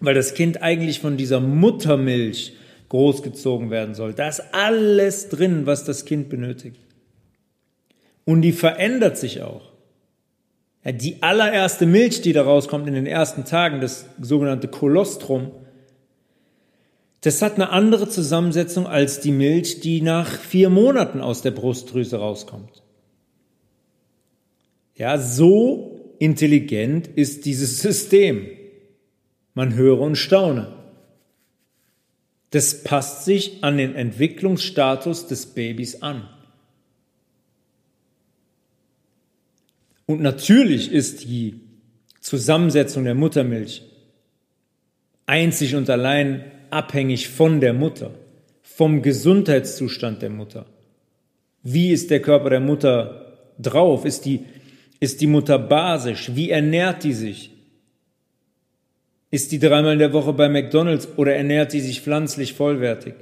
weil 0.01 0.15
das 0.15 0.35
Kind 0.35 0.63
eigentlich 0.63 1.01
von 1.01 1.17
dieser 1.17 1.41
Muttermilch 1.41 2.55
großgezogen 2.89 3.71
werden 3.71 3.95
soll. 3.95 4.13
Da 4.13 4.29
ist 4.29 4.43
alles 4.53 5.29
drin, 5.29 5.67
was 5.67 5.85
das 5.85 6.05
Kind 6.05 6.29
benötigt. 6.29 6.81
Und 8.25 8.43
die 8.43 8.53
verändert 8.53 9.17
sich 9.17 9.43
auch. 9.43 9.73
Ja, 10.85 10.93
die 10.93 11.23
allererste 11.23 11.87
Milch, 11.87 12.23
die 12.23 12.33
da 12.33 12.43
rauskommt 12.43 12.87
in 12.87 12.95
den 12.95 13.07
ersten 13.07 13.45
Tagen, 13.45 13.81
das 13.81 14.07
sogenannte 14.21 14.69
Kolostrum, 14.69 15.51
das 17.23 17.43
hat 17.43 17.55
eine 17.55 17.71
andere 17.71 18.09
Zusammensetzung 18.09 18.87
als 18.87 19.21
die 19.21 19.33
Milch, 19.33 19.81
die 19.81 20.01
nach 20.01 20.39
vier 20.39 20.71
Monaten 20.71 21.21
aus 21.21 21.43
der 21.43 21.51
Brustdrüse 21.51 22.19
rauskommt. 22.19 22.85
Ja, 24.95 25.19
so 25.19 26.15
intelligent 26.21 27.09
ist 27.09 27.45
dieses 27.45 27.81
System. 27.81 28.47
Man 29.57 29.75
höre 29.75 30.01
und 30.01 30.17
staune. 30.17 30.69
Das 32.51 32.85
passt 32.85 33.25
sich 33.25 33.65
an 33.65 33.79
den 33.79 33.95
Entwicklungsstatus 33.95 35.29
des 35.29 35.47
Babys 35.47 36.03
an. 36.03 36.29
Und 40.05 40.21
natürlich 40.21 40.93
ist 40.93 41.25
die 41.25 41.63
Zusammensetzung 42.21 43.05
der 43.05 43.15
Muttermilch 43.15 43.83
einzig 45.25 45.75
und 45.75 45.89
allein 45.89 46.45
abhängig 46.69 47.31
von 47.31 47.59
der 47.61 47.73
Mutter, 47.73 48.11
vom 48.61 49.01
Gesundheitszustand 49.01 50.21
der 50.21 50.31
Mutter. 50.31 50.67
Wie 51.63 51.93
ist 51.93 52.11
der 52.11 52.21
Körper 52.21 52.51
der 52.51 52.61
Mutter 52.61 53.39
drauf? 53.59 54.05
Ist 54.05 54.27
die, 54.27 54.45
ist 55.01 55.23
die 55.23 55.27
Mutter 55.27 55.59
basisch? 55.59 56.33
Wie 56.35 56.51
ernährt 56.51 57.05
die 57.05 57.15
sich? 57.15 57.56
Ist 59.31 59.53
die 59.53 59.59
dreimal 59.59 59.95
in 59.95 59.99
der 59.99 60.13
Woche 60.13 60.33
bei 60.33 60.49
McDonald's 60.49 61.09
oder 61.17 61.35
ernährt 61.35 61.73
die 61.73 61.81
sich 61.81 62.01
pflanzlich 62.01 62.55
vollwertig? 62.55 63.15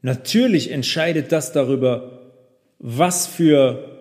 Natürlich 0.00 0.70
entscheidet 0.70 1.32
das 1.32 1.52
darüber, 1.52 2.32
was 2.78 3.26
für 3.26 3.98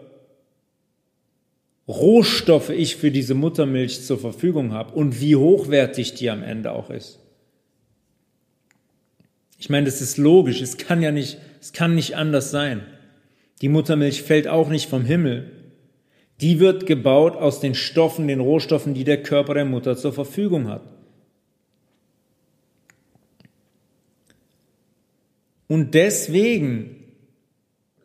Rohstoffe 1.87 2.69
ich 2.69 2.97
für 2.97 3.11
diese 3.11 3.33
Muttermilch 3.33 4.03
zur 4.03 4.19
Verfügung 4.19 4.73
habe 4.73 4.93
und 4.93 5.21
wie 5.21 5.35
hochwertig 5.35 6.13
die 6.13 6.29
am 6.29 6.43
Ende 6.43 6.71
auch 6.71 6.89
ist. 6.89 7.19
Ich 9.59 9.69
meine, 9.69 9.85
das 9.85 10.01
ist 10.01 10.17
logisch, 10.17 10.61
es 10.61 10.77
kann 10.77 11.01
ja 11.01 11.11
nicht, 11.11 11.39
es 11.61 11.73
kann 11.73 11.95
nicht 11.95 12.15
anders 12.15 12.51
sein. 12.51 12.85
Die 13.61 13.69
Muttermilch 13.69 14.21
fällt 14.21 14.47
auch 14.47 14.69
nicht 14.69 14.89
vom 14.89 15.03
Himmel. 15.03 15.51
Die 16.41 16.59
wird 16.59 16.85
gebaut 16.85 17.35
aus 17.35 17.59
den 17.59 17.73
Stoffen, 17.73 18.27
den 18.27 18.39
Rohstoffen, 18.39 18.93
die 18.93 19.03
der 19.03 19.23
Körper 19.23 19.55
der 19.55 19.65
Mutter 19.65 19.97
zur 19.97 20.13
Verfügung 20.13 20.67
hat. 20.67 20.96
Und 25.67 25.93
deswegen 25.93 26.95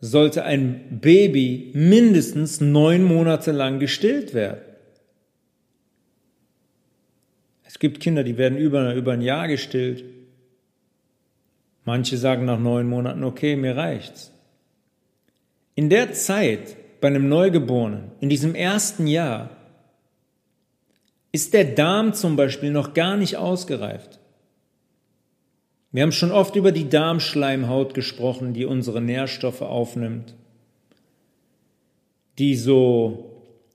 sollte 0.00 0.44
ein 0.44 0.98
Baby 1.00 1.70
mindestens 1.74 2.60
neun 2.60 3.04
Monate 3.04 3.52
lang 3.52 3.78
gestillt 3.78 4.34
werden. 4.34 4.60
Es 7.62 7.78
gibt 7.78 8.00
Kinder, 8.00 8.24
die 8.24 8.36
werden 8.36 8.58
über, 8.58 8.94
über 8.94 9.12
ein 9.12 9.22
Jahr 9.22 9.48
gestillt. 9.48 10.04
Manche 11.84 12.16
sagen 12.16 12.44
nach 12.44 12.58
neun 12.58 12.88
Monaten, 12.88 13.24
okay, 13.24 13.56
mir 13.56 13.76
reicht's. 13.76 14.32
In 15.74 15.88
der 15.88 16.12
Zeit 16.12 16.76
bei 17.00 17.08
einem 17.08 17.28
Neugeborenen, 17.28 18.10
in 18.20 18.28
diesem 18.28 18.54
ersten 18.54 19.06
Jahr, 19.06 19.50
ist 21.32 21.54
der 21.54 21.64
Darm 21.64 22.12
zum 22.12 22.36
Beispiel 22.36 22.70
noch 22.70 22.92
gar 22.92 23.16
nicht 23.16 23.36
ausgereift. 23.36 24.20
Wir 25.92 26.02
haben 26.02 26.12
schon 26.12 26.32
oft 26.32 26.56
über 26.56 26.72
die 26.72 26.88
Darmschleimhaut 26.88 27.92
gesprochen, 27.92 28.54
die 28.54 28.64
unsere 28.64 29.02
Nährstoffe 29.02 29.60
aufnimmt, 29.60 30.34
die 32.38 32.56
so 32.56 33.30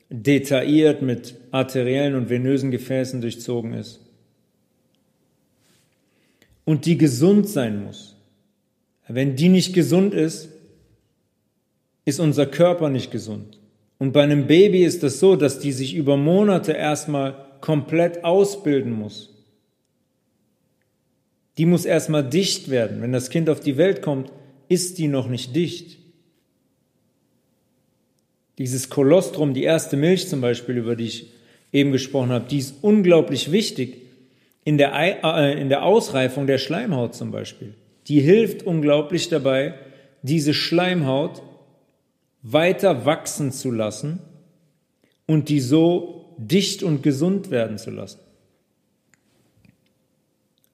detailliert 0.10 1.04
mit 1.04 1.36
arteriellen 1.52 2.16
und 2.16 2.30
venösen 2.30 2.72
Gefäßen 2.72 3.22
durchzogen 3.22 3.74
ist 3.74 4.00
und 6.66 6.86
die 6.86 6.98
gesund 6.98 7.48
sein 7.48 7.84
muss. 7.84 8.16
Wenn 9.08 9.36
die 9.36 9.50
nicht 9.50 9.74
gesund 9.74 10.14
ist, 10.14 10.50
ist 12.04 12.20
unser 12.20 12.46
Körper 12.46 12.90
nicht 12.90 13.12
gesund. 13.12 13.60
Und 14.00 14.12
bei 14.12 14.24
einem 14.24 14.48
Baby 14.48 14.84
ist 14.84 15.04
das 15.04 15.20
so, 15.20 15.36
dass 15.36 15.60
die 15.60 15.72
sich 15.72 15.96
über 15.96 16.18
Monate 16.18 16.74
erstmal 16.74 17.46
komplett 17.62 18.24
ausbilden 18.24 18.92
muss. 18.92 19.37
Die 21.58 21.66
muss 21.66 21.86
erstmal 21.86 22.24
dicht 22.24 22.70
werden. 22.70 23.02
Wenn 23.02 23.12
das 23.12 23.30
Kind 23.30 23.50
auf 23.50 23.60
die 23.60 23.78
Welt 23.78 24.02
kommt, 24.02 24.32
ist 24.70 24.98
die 24.98 25.08
noch 25.08 25.28
nicht 25.28 25.56
dicht. 25.56 25.98
Dieses 28.58 28.90
Kolostrum, 28.90 29.54
die 29.54 29.64
erste 29.64 29.98
Milch 29.98 30.28
zum 30.28 30.42
Beispiel, 30.42 30.78
über 30.78 30.96
die 30.96 31.06
ich 31.06 31.32
eben 31.72 31.92
gesprochen 31.92 32.30
habe, 32.30 32.46
die 32.50 32.58
ist 32.58 32.76
unglaublich 32.82 33.52
wichtig 33.52 34.02
in 34.64 34.78
der, 34.78 34.94
äh, 34.96 35.60
in 35.60 35.70
der 35.70 35.84
Ausreifung 35.84 36.48
der 36.48 36.58
Schleimhaut 36.58 37.16
zum 37.16 37.32
Beispiel. 37.32 37.74
die 38.08 38.22
hilft 38.22 38.64
unglaublich 38.64 39.30
dabei, 39.30 39.76
diese 40.22 40.54
Schleimhaut 40.54 41.42
weiter 42.42 43.06
wachsen 43.06 43.52
zu 43.52 43.72
lassen 43.72 44.20
und 45.26 45.50
die 45.50 45.60
so 45.60 46.36
dicht 46.38 46.84
und 46.84 47.04
gesund 47.04 47.52
werden 47.52 47.78
zu 47.78 47.92
lassen. 47.92 48.20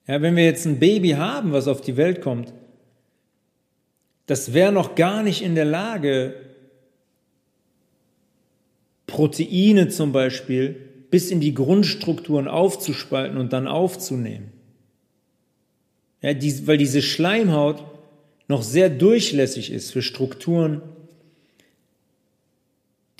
Ja, 0.06 0.20
wenn 0.20 0.36
wir 0.36 0.44
jetzt 0.44 0.66
ein 0.66 0.78
Baby 0.78 1.10
haben, 1.10 1.52
was 1.52 1.68
auf 1.68 1.80
die 1.80 1.96
Welt 1.96 2.20
kommt, 2.20 2.52
das 4.26 4.52
wäre 4.52 4.72
noch 4.72 4.94
gar 4.94 5.22
nicht 5.22 5.42
in 5.42 5.54
der 5.54 5.64
Lage, 5.64 6.34
Proteine 9.06 9.88
zum 9.88 10.12
Beispiel 10.12 10.76
bis 11.10 11.30
in 11.30 11.40
die 11.40 11.54
Grundstrukturen 11.54 12.48
aufzuspalten 12.48 13.38
und 13.38 13.52
dann 13.52 13.68
aufzunehmen. 13.68 14.50
Ja, 16.22 16.34
die, 16.34 16.66
weil 16.66 16.78
diese 16.78 17.02
Schleimhaut 17.02 17.84
noch 18.48 18.62
sehr 18.62 18.90
durchlässig 18.90 19.70
ist 19.70 19.92
für 19.92 20.02
Strukturen, 20.02 20.82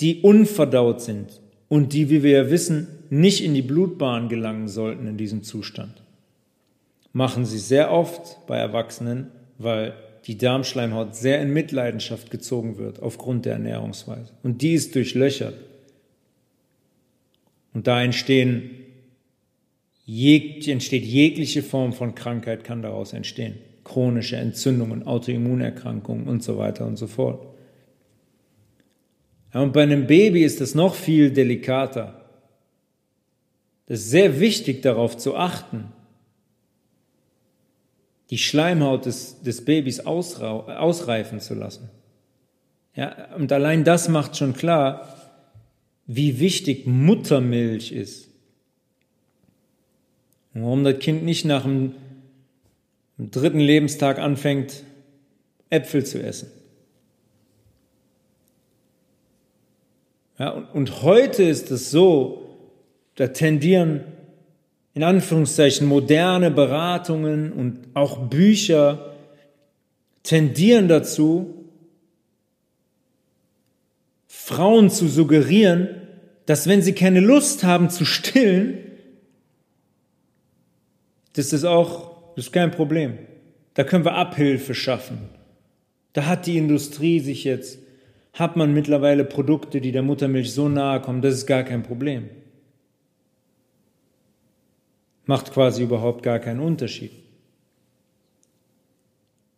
die 0.00 0.22
unverdaut 0.22 1.02
sind 1.02 1.40
und 1.68 1.92
die, 1.92 2.10
wie 2.10 2.22
wir 2.22 2.30
ja 2.30 2.50
wissen, 2.50 2.88
nicht 3.10 3.44
in 3.44 3.54
die 3.54 3.62
Blutbahn 3.62 4.28
gelangen 4.28 4.68
sollten 4.68 5.06
in 5.06 5.16
diesem 5.16 5.42
Zustand. 5.42 6.03
Machen 7.14 7.46
sie 7.46 7.60
sehr 7.60 7.92
oft 7.92 8.44
bei 8.48 8.58
Erwachsenen, 8.58 9.30
weil 9.56 9.94
die 10.26 10.36
Darmschleimhaut 10.36 11.14
sehr 11.14 11.40
in 11.40 11.52
Mitleidenschaft 11.52 12.30
gezogen 12.30 12.76
wird 12.76 13.00
aufgrund 13.00 13.46
der 13.46 13.54
Ernährungsweise. 13.54 14.32
Und 14.42 14.62
die 14.62 14.72
ist 14.72 14.96
durchlöchert. 14.96 15.54
Und 17.72 17.86
da 17.86 18.02
entstehen, 18.02 18.70
jeg, 20.04 20.66
entsteht 20.66 21.04
jegliche 21.04 21.62
Form 21.62 21.92
von 21.92 22.16
Krankheit 22.16 22.64
kann 22.64 22.82
daraus 22.82 23.12
entstehen. 23.12 23.58
Chronische 23.84 24.36
Entzündungen, 24.36 25.06
Autoimmunerkrankungen 25.06 26.26
und 26.26 26.42
so 26.42 26.58
weiter 26.58 26.84
und 26.84 26.96
so 26.96 27.06
fort. 27.06 27.46
Ja, 29.52 29.60
und 29.60 29.72
bei 29.72 29.84
einem 29.84 30.08
Baby 30.08 30.42
ist 30.42 30.60
das 30.60 30.74
noch 30.74 30.96
viel 30.96 31.30
delikater. 31.30 32.28
Das 33.86 34.00
ist 34.00 34.10
sehr 34.10 34.40
wichtig, 34.40 34.82
darauf 34.82 35.16
zu 35.16 35.36
achten, 35.36 35.92
die 38.30 38.38
Schleimhaut 38.38 39.06
des, 39.06 39.42
des 39.42 39.64
Babys 39.64 40.00
ausreifen 40.00 41.40
zu 41.40 41.54
lassen. 41.54 41.90
Ja, 42.94 43.34
und 43.34 43.52
allein 43.52 43.84
das 43.84 44.08
macht 44.08 44.36
schon 44.36 44.54
klar, 44.54 45.08
wie 46.06 46.38
wichtig 46.38 46.86
Muttermilch 46.86 47.92
ist. 47.92 48.28
Und 50.54 50.62
warum 50.62 50.84
das 50.84 50.98
Kind 51.00 51.24
nicht 51.24 51.44
nach 51.44 51.64
dem, 51.64 51.94
dem 53.18 53.30
dritten 53.30 53.60
Lebenstag 53.60 54.18
anfängt, 54.18 54.84
Äpfel 55.70 56.06
zu 56.06 56.22
essen. 56.22 56.50
Ja, 60.38 60.50
und, 60.50 60.66
und 60.66 61.02
heute 61.02 61.42
ist 61.42 61.70
es 61.70 61.90
so, 61.90 62.56
da 63.16 63.28
tendieren 63.28 64.04
in 64.94 65.02
Anführungszeichen 65.02 65.86
moderne 65.86 66.50
Beratungen 66.50 67.52
und 67.52 67.88
auch 67.94 68.28
Bücher 68.28 69.14
tendieren 70.22 70.88
dazu, 70.88 71.64
Frauen 74.28 74.90
zu 74.90 75.08
suggerieren, 75.08 75.88
dass 76.46 76.68
wenn 76.68 76.82
sie 76.82 76.92
keine 76.92 77.20
Lust 77.20 77.64
haben 77.64 77.90
zu 77.90 78.04
stillen, 78.04 78.78
das 81.32 81.52
ist 81.52 81.64
auch, 81.64 82.34
das 82.36 82.46
ist 82.46 82.52
kein 82.52 82.70
Problem. 82.70 83.18
Da 83.74 83.82
können 83.82 84.04
wir 84.04 84.14
Abhilfe 84.14 84.74
schaffen. 84.74 85.18
Da 86.12 86.26
hat 86.26 86.46
die 86.46 86.58
Industrie 86.58 87.18
sich 87.18 87.42
jetzt, 87.42 87.80
hat 88.32 88.56
man 88.56 88.72
mittlerweile 88.72 89.24
Produkte, 89.24 89.80
die 89.80 89.90
der 89.90 90.02
Muttermilch 90.02 90.52
so 90.52 90.68
nahe 90.68 91.00
kommen, 91.00 91.22
das 91.22 91.34
ist 91.34 91.46
gar 91.46 91.64
kein 91.64 91.82
Problem. 91.82 92.28
Macht 95.26 95.52
quasi 95.52 95.82
überhaupt 95.82 96.22
gar 96.22 96.38
keinen 96.38 96.60
Unterschied. 96.60 97.12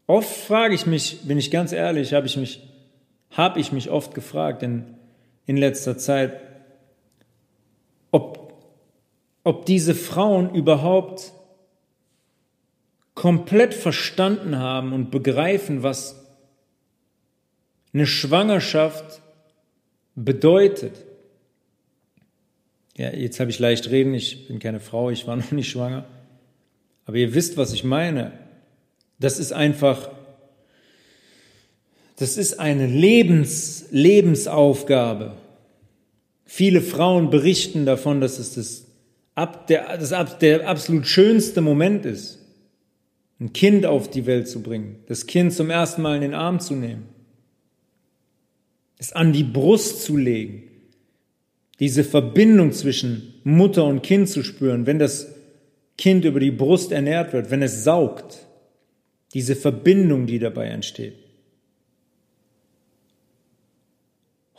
Oft 0.06 0.34
frage 0.36 0.74
ich 0.74 0.86
mich, 0.86 1.22
bin 1.22 1.38
ich 1.38 1.50
ganz 1.50 1.72
ehrlich, 1.72 2.14
habe 2.14 2.26
ich 2.26 2.36
mich 2.36 2.60
habe 3.36 3.60
ich 3.60 3.72
mich 3.72 3.90
oft 3.90 4.14
gefragt 4.14 4.62
in, 4.62 4.96
in 5.44 5.56
letzter 5.56 5.98
Zeit, 5.98 6.40
ob, 8.10 8.54
ob 9.44 9.66
diese 9.66 9.94
Frauen 9.94 10.54
überhaupt 10.54 11.32
komplett 13.14 13.74
verstanden 13.74 14.58
haben 14.58 14.92
und 14.92 15.10
begreifen, 15.10 15.82
was 15.82 16.26
eine 17.92 18.06
Schwangerschaft 18.06 19.22
bedeutet. 20.14 21.04
Ja, 22.96 23.12
jetzt 23.12 23.40
habe 23.40 23.50
ich 23.50 23.58
leicht 23.58 23.90
reden, 23.90 24.14
ich 24.14 24.48
bin 24.48 24.58
keine 24.58 24.80
Frau, 24.80 25.10
ich 25.10 25.26
war 25.26 25.36
noch 25.36 25.52
nicht 25.52 25.70
schwanger. 25.70 26.06
Aber 27.04 27.16
ihr 27.16 27.34
wisst, 27.34 27.56
was 27.56 27.72
ich 27.72 27.84
meine. 27.84 28.32
Das 29.18 29.38
ist 29.38 29.52
einfach 29.52 30.10
das 32.16 32.38
ist 32.38 32.58
eine 32.58 32.86
Lebens, 32.86 33.86
Lebensaufgabe. 33.90 35.36
Viele 36.46 36.80
Frauen 36.80 37.30
berichten 37.30 37.84
davon, 37.84 38.20
dass 38.20 38.38
es 38.38 38.54
das, 38.54 38.86
ab, 39.34 39.66
der, 39.66 39.98
das 39.98 40.14
der 40.38 40.66
absolut 40.68 41.06
schönste 41.06 41.60
Moment 41.60 42.06
ist, 42.06 42.38
ein 43.38 43.52
Kind 43.52 43.84
auf 43.84 44.08
die 44.08 44.24
Welt 44.24 44.48
zu 44.48 44.62
bringen, 44.62 44.96
das 45.08 45.26
Kind 45.26 45.52
zum 45.52 45.68
ersten 45.68 46.00
Mal 46.00 46.16
in 46.16 46.22
den 46.22 46.34
Arm 46.34 46.58
zu 46.58 46.74
nehmen, 46.74 47.06
es 48.96 49.12
an 49.12 49.34
die 49.34 49.44
Brust 49.44 50.02
zu 50.02 50.16
legen, 50.16 50.62
diese 51.80 52.04
Verbindung 52.04 52.72
zwischen 52.72 53.34
Mutter 53.44 53.84
und 53.84 54.02
Kind 54.02 54.28
zu 54.28 54.42
spüren, 54.42 54.86
wenn 54.86 54.98
das 54.98 55.34
Kind 55.98 56.24
über 56.24 56.40
die 56.40 56.50
Brust 56.50 56.92
ernährt 56.92 57.32
wird, 57.32 57.50
wenn 57.50 57.62
es 57.62 57.84
saugt, 57.84 58.46
diese 59.34 59.56
Verbindung, 59.56 60.26
die 60.26 60.38
dabei 60.38 60.66
entsteht. 60.66 61.14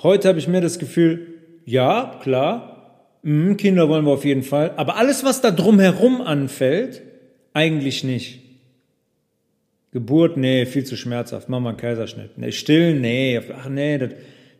Heute 0.03 0.27
habe 0.27 0.39
ich 0.39 0.47
mir 0.47 0.61
das 0.61 0.77
Gefühl, 0.77 1.27
ja, 1.65 2.19
klar, 2.21 3.09
mh, 3.23 3.55
Kinder 3.55 3.89
wollen 3.89 4.05
wir 4.05 4.11
auf 4.11 4.25
jeden 4.25 4.43
Fall, 4.43 4.73
aber 4.77 4.97
alles, 4.97 5.23
was 5.23 5.41
da 5.41 5.49
drumherum 5.51 6.21
anfällt, 6.21 7.01
eigentlich 7.53 8.03
nicht. 8.03 8.41
Geburt, 9.91 10.37
nee, 10.37 10.65
viel 10.67 10.83
zu 10.83 10.95
schmerzhaft, 10.95 11.49
mach 11.49 11.59
mal 11.59 11.69
einen 11.69 11.77
Kaiserschnitt. 11.79 12.37
Nee, 12.37 12.51
stillen, 12.51 13.01
nee, 13.01 13.41
ach 13.57 13.69
nee, 13.69 13.97
das, 13.97 14.11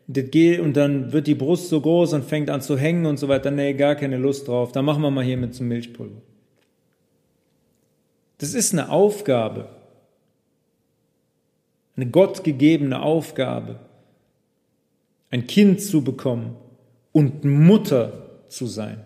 das 0.08 0.32
geht 0.32 0.60
und 0.60 0.76
dann 0.76 1.12
wird 1.12 1.28
die 1.28 1.36
Brust 1.36 1.70
so 1.70 1.82
groß 1.82 2.14
und 2.14 2.26
fängt 2.26 2.50
an 2.50 2.62
zu 2.62 2.78
hängen 2.78 3.06
und 3.06 3.18
so 3.18 3.28
weiter. 3.28 3.52
Nee, 3.52 3.74
gar 3.74 3.96
keine 3.96 4.18
Lust 4.18 4.48
drauf. 4.48 4.72
Dann 4.72 4.86
machen 4.86 5.02
wir 5.02 5.12
mal 5.12 5.24
hier 5.24 5.38
mit 5.38 5.54
zum 5.54 5.68
Milchpulver. 5.68 6.22
Das 8.38 8.54
ist 8.54 8.74
eine 8.74 8.90
Aufgabe. 8.90 9.70
Eine 11.96 12.10
gottgegebene 12.10 13.02
Aufgabe 13.02 13.80
ein 15.30 15.48
Kind 15.48 15.82
zu 15.82 16.04
bekommen 16.04 16.56
und 17.12 17.44
Mutter 17.44 18.42
zu 18.48 18.66
sein. 18.66 19.04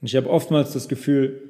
Und 0.00 0.08
ich 0.08 0.16
habe 0.16 0.30
oftmals 0.30 0.72
das 0.72 0.88
Gefühl, 0.88 1.42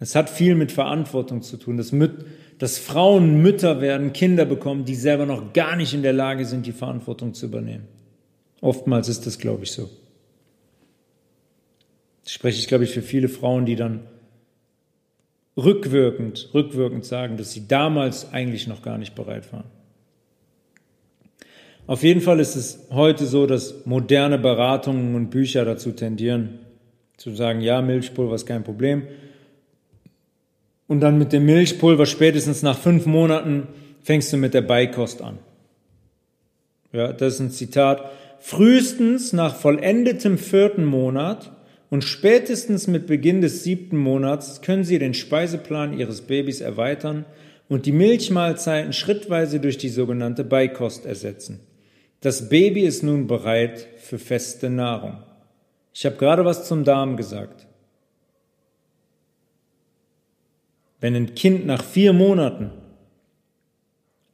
es 0.00 0.14
hat 0.14 0.30
viel 0.30 0.54
mit 0.54 0.72
Verantwortung 0.72 1.42
zu 1.42 1.56
tun, 1.56 1.76
dass, 1.76 1.92
Müt 1.92 2.24
dass 2.58 2.78
Frauen 2.78 3.40
Mütter 3.40 3.80
werden, 3.80 4.12
Kinder 4.12 4.44
bekommen, 4.44 4.84
die 4.84 4.96
selber 4.96 5.26
noch 5.26 5.52
gar 5.52 5.76
nicht 5.76 5.94
in 5.94 6.02
der 6.02 6.12
Lage 6.12 6.44
sind, 6.44 6.66
die 6.66 6.72
Verantwortung 6.72 7.34
zu 7.34 7.46
übernehmen. 7.46 7.86
Oftmals 8.60 9.08
ist 9.08 9.26
das, 9.26 9.38
glaube 9.38 9.64
ich, 9.64 9.72
so. 9.72 9.88
Das 12.24 12.32
spreche 12.32 12.58
ich, 12.58 12.66
glaube 12.66 12.84
ich, 12.84 12.90
für 12.90 13.02
viele 13.02 13.28
Frauen, 13.28 13.64
die 13.64 13.76
dann 13.76 14.00
rückwirkend, 15.56 16.50
rückwirkend 16.52 17.04
sagen, 17.04 17.36
dass 17.36 17.52
sie 17.52 17.66
damals 17.68 18.32
eigentlich 18.32 18.66
noch 18.66 18.82
gar 18.82 18.98
nicht 18.98 19.14
bereit 19.14 19.52
waren. 19.52 19.64
Auf 21.86 22.02
jeden 22.02 22.20
Fall 22.20 22.38
ist 22.38 22.54
es 22.54 22.86
heute 22.90 23.24
so, 23.24 23.46
dass 23.46 23.86
moderne 23.86 24.38
Beratungen 24.38 25.14
und 25.14 25.30
Bücher 25.30 25.64
dazu 25.64 25.92
tendieren, 25.92 26.58
zu 27.16 27.34
sagen, 27.34 27.60
ja, 27.60 27.80
Milchpulver 27.80 28.34
ist 28.34 28.46
kein 28.46 28.62
Problem. 28.62 29.04
Und 30.88 31.00
dann 31.00 31.18
mit 31.18 31.32
dem 31.32 31.46
Milchpulver 31.46 32.06
spätestens 32.06 32.62
nach 32.62 32.76
fünf 32.76 33.06
Monaten 33.06 33.68
fängst 34.02 34.32
du 34.32 34.36
mit 34.36 34.54
der 34.54 34.62
Beikost 34.62 35.22
an. 35.22 35.38
Ja, 36.92 37.12
das 37.12 37.34
ist 37.34 37.40
ein 37.40 37.50
Zitat. 37.50 38.10
Frühestens 38.40 39.32
nach 39.32 39.54
vollendetem 39.54 40.38
vierten 40.38 40.84
Monat 40.84 41.52
und 41.90 42.04
spätestens 42.04 42.86
mit 42.86 43.06
Beginn 43.06 43.40
des 43.40 43.64
siebten 43.64 43.96
Monats 43.96 44.62
können 44.62 44.84
Sie 44.84 44.98
den 44.98 45.14
Speiseplan 45.14 45.98
Ihres 45.98 46.22
Babys 46.22 46.60
erweitern 46.60 47.26
und 47.68 47.84
die 47.84 47.92
Milchmahlzeiten 47.92 48.92
schrittweise 48.92 49.60
durch 49.60 49.76
die 49.76 49.88
sogenannte 49.90 50.44
Beikost 50.44 51.04
ersetzen. 51.04 51.60
Das 52.20 52.48
Baby 52.48 52.82
ist 52.82 53.02
nun 53.02 53.26
bereit 53.26 53.86
für 53.98 54.18
feste 54.18 54.70
Nahrung. 54.70 55.18
Ich 55.92 56.06
habe 56.06 56.16
gerade 56.16 56.44
was 56.44 56.66
zum 56.66 56.84
Darm 56.84 57.16
gesagt. 57.16 57.67
Wenn 61.00 61.14
ein 61.14 61.34
Kind 61.34 61.66
nach 61.66 61.84
vier 61.84 62.12
Monaten 62.12 62.70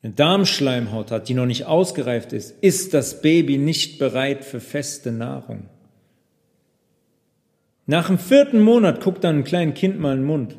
eine 0.03 0.13
Darmschleimhaut 0.13 1.11
hat, 1.11 1.29
die 1.29 1.35
noch 1.35 1.47
nicht 1.47 1.65
ausgereift 1.65 2.33
ist, 2.33 2.51
ist 2.63 2.95
das 2.95 3.23
Baby 3.23 3.59
nicht 3.59 3.99
bereit 3.99 4.45
für 4.45 4.61
feste 4.61 5.13
Nahrung. 5.13 5.69
Nach 7.87 8.07
dem 8.07 8.19
vierten 8.19 8.61
Monat 8.61 9.03
guckt 9.03 9.25
dann 9.25 9.39
ein 9.39 9.45
kleines 9.45 9.79
Kind 9.79 9.99
mal 9.99 10.13
in 10.13 10.21
den 10.21 10.27
Mund. 10.27 10.57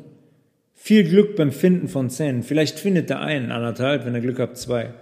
Viel 0.74 1.04
Glück 1.04 1.36
beim 1.36 1.50
Finden 1.50 1.88
von 1.88 2.10
Zähnen. 2.10 2.42
Vielleicht 2.42 2.78
findet 2.78 3.10
er 3.10 3.20
einen, 3.20 3.50
anderthalb, 3.50 4.04
wenn 4.04 4.14
er 4.14 4.20
Glück 4.20 4.38
hat, 4.38 4.56
zwei. 4.58 4.94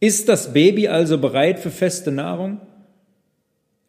Ist 0.00 0.28
das 0.28 0.52
Baby 0.52 0.88
also 0.88 1.18
bereit 1.18 1.58
für 1.58 1.70
feste 1.70 2.12
Nahrung? 2.12 2.60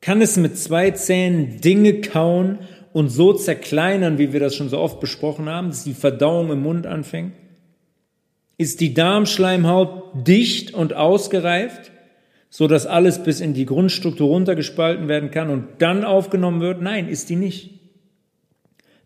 Kann 0.01 0.21
es 0.21 0.37
mit 0.37 0.57
zwei 0.57 0.91
Zähnen 0.91 1.59
Dinge 1.61 2.01
kauen 2.01 2.59
und 2.93 3.09
so 3.09 3.33
zerkleinern, 3.33 4.17
wie 4.17 4.33
wir 4.33 4.39
das 4.39 4.55
schon 4.55 4.69
so 4.69 4.79
oft 4.79 4.99
besprochen 4.99 5.47
haben, 5.47 5.69
dass 5.69 5.83
die 5.83 5.93
Verdauung 5.93 6.51
im 6.51 6.61
Mund 6.61 6.87
anfängt? 6.87 7.33
Ist 8.57 8.81
die 8.81 8.93
Darmschleimhaut 8.93 10.27
dicht 10.27 10.73
und 10.73 10.93
ausgereift, 10.93 11.91
so 12.49 12.67
dass 12.67 12.87
alles 12.87 13.23
bis 13.23 13.41
in 13.41 13.53
die 13.53 13.65
Grundstruktur 13.65 14.27
runtergespalten 14.27 15.07
werden 15.07 15.31
kann 15.31 15.49
und 15.49 15.65
dann 15.79 16.03
aufgenommen 16.03 16.61
wird? 16.61 16.81
Nein, 16.81 17.07
ist 17.07 17.29
die 17.29 17.35
nicht. 17.35 17.79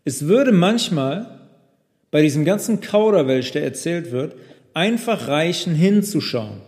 Es 0.04 0.26
würde 0.26 0.52
manchmal 0.52 1.40
bei 2.10 2.22
diesem 2.22 2.44
ganzen 2.44 2.80
Kauderwelsch, 2.80 3.52
der 3.52 3.64
erzählt 3.64 4.12
wird, 4.12 4.34
einfach 4.72 5.28
reichen, 5.28 5.74
hinzuschauen. 5.74 6.60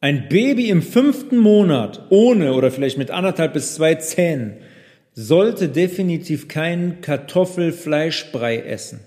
Ein 0.00 0.28
Baby 0.28 0.68
im 0.68 0.82
fünften 0.82 1.38
Monat 1.38 2.06
ohne 2.10 2.52
oder 2.52 2.70
vielleicht 2.70 2.98
mit 2.98 3.10
anderthalb 3.10 3.54
bis 3.54 3.74
zwei 3.74 3.94
Zähnen 3.94 4.58
sollte 5.14 5.68
definitiv 5.68 6.48
keinen 6.48 7.00
Kartoffelfleischbrei 7.00 8.58
essen. 8.58 9.00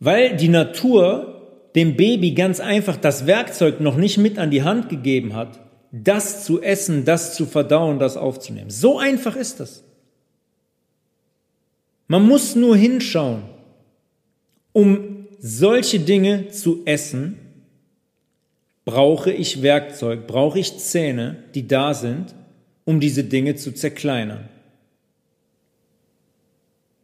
Weil 0.00 0.36
die 0.36 0.48
Natur 0.48 1.42
dem 1.74 1.96
Baby 1.96 2.32
ganz 2.32 2.60
einfach 2.60 2.96
das 2.96 3.26
Werkzeug 3.26 3.80
noch 3.80 3.96
nicht 3.96 4.18
mit 4.18 4.38
an 4.38 4.50
die 4.50 4.62
Hand 4.62 4.88
gegeben 4.88 5.34
hat, 5.34 5.60
das 5.90 6.44
zu 6.44 6.62
essen, 6.62 7.04
das 7.04 7.34
zu 7.34 7.46
verdauen, 7.46 7.98
das 7.98 8.16
aufzunehmen. 8.16 8.70
So 8.70 8.98
einfach 8.98 9.36
ist 9.36 9.60
das. 9.60 9.82
Man 12.06 12.26
muss 12.26 12.54
nur 12.54 12.76
hinschauen, 12.76 13.42
um 14.72 15.26
solche 15.38 16.00
Dinge 16.00 16.48
zu 16.48 16.82
essen, 16.84 17.38
brauche 18.84 19.32
ich 19.32 19.62
Werkzeug, 19.62 20.26
brauche 20.26 20.58
ich 20.58 20.78
Zähne, 20.78 21.44
die 21.54 21.66
da 21.66 21.94
sind, 21.94 22.34
um 22.84 23.00
diese 23.00 23.24
Dinge 23.24 23.56
zu 23.56 23.72
zerkleinern. 23.72 24.48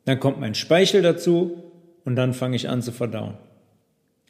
Dann 0.04 0.20
kommt 0.20 0.40
mein 0.40 0.54
Speichel 0.54 1.02
dazu 1.02 1.62
und 2.04 2.16
dann 2.16 2.34
fange 2.34 2.56
ich 2.56 2.68
an 2.68 2.82
zu 2.82 2.92
verdauen. 2.92 3.34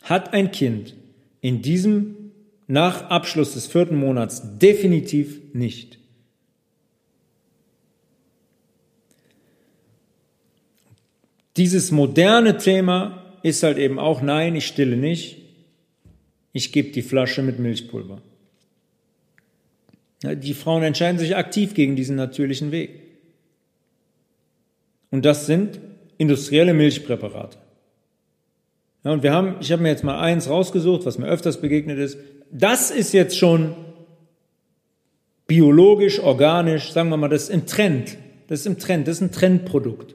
Hat 0.02 0.32
ein 0.32 0.50
Kind 0.50 0.94
in 1.40 1.62
diesem 1.62 2.32
nach 2.66 3.10
Abschluss 3.10 3.54
des 3.54 3.66
vierten 3.66 3.96
Monats 3.96 4.58
definitiv 4.58 5.40
nicht. 5.52 5.98
Dieses 11.56 11.90
moderne 11.90 12.58
Thema 12.58 13.38
ist 13.42 13.62
halt 13.62 13.76
eben 13.76 13.98
auch, 13.98 14.22
nein, 14.22 14.54
ich 14.54 14.66
stille 14.66 14.96
nicht, 14.96 15.38
ich 16.52 16.72
gebe 16.72 16.90
die 16.90 17.02
Flasche 17.02 17.42
mit 17.42 17.58
Milchpulver. 17.58 18.22
Die 20.22 20.54
Frauen 20.54 20.82
entscheiden 20.82 21.18
sich 21.18 21.36
aktiv 21.36 21.74
gegen 21.74 21.96
diesen 21.96 22.16
natürlichen 22.16 22.72
Weg. 22.72 22.90
Und 25.10 25.24
das 25.24 25.46
sind 25.46 25.80
industrielle 26.18 26.74
Milchpräparate. 26.74 27.56
Ja, 29.02 29.12
und 29.12 29.22
wir 29.22 29.32
haben, 29.32 29.56
ich 29.60 29.72
habe 29.72 29.82
mir 29.82 29.88
jetzt 29.88 30.04
mal 30.04 30.20
eins 30.20 30.48
rausgesucht, 30.48 31.06
was 31.06 31.18
mir 31.18 31.26
öfters 31.26 31.60
begegnet 31.60 31.98
ist. 31.98 32.18
Das 32.52 32.90
ist 32.90 33.12
jetzt 33.12 33.38
schon 33.38 33.74
biologisch, 35.46 36.20
organisch, 36.20 36.92
sagen 36.92 37.08
wir 37.08 37.16
mal, 37.16 37.28
das 37.28 37.44
ist 37.44 37.50
im 37.50 37.66
Trend. 37.66 38.18
Das 38.48 38.60
ist 38.60 38.66
im 38.66 38.78
Trend, 38.78 39.08
das 39.08 39.16
ist 39.16 39.22
ein 39.22 39.32
Trendprodukt 39.32 40.14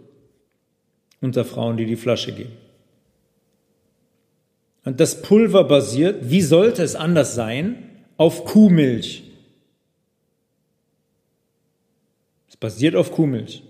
unter 1.21 1.43
Frauen, 1.43 1.77
die 1.77 1.85
die 1.85 1.95
Flasche 1.95 2.31
geben. 2.31 2.53
Und 4.83 4.99
das 4.99 5.21
Pulver 5.23 5.63
basiert, 5.63 6.29
wie 6.29 6.41
sollte 6.41 6.83
es 6.83 6.95
anders 6.95 7.33
sein, 7.33 7.89
auf 8.17 8.45
Kuhmilch. 8.45 9.24
Es 12.55 12.59
basiert 12.59 12.95
auf 12.95 13.11
Kuhmilch, 13.11 13.63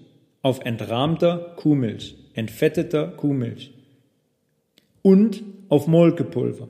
auf 0.44 0.60
entrahmter 0.64 1.56
Kuhmilch, 1.56 2.18
entfetteter 2.36 3.08
Kuhmilch 3.08 3.74
und 5.02 5.42
auf 5.70 5.88
Molkepulver. 5.88 6.68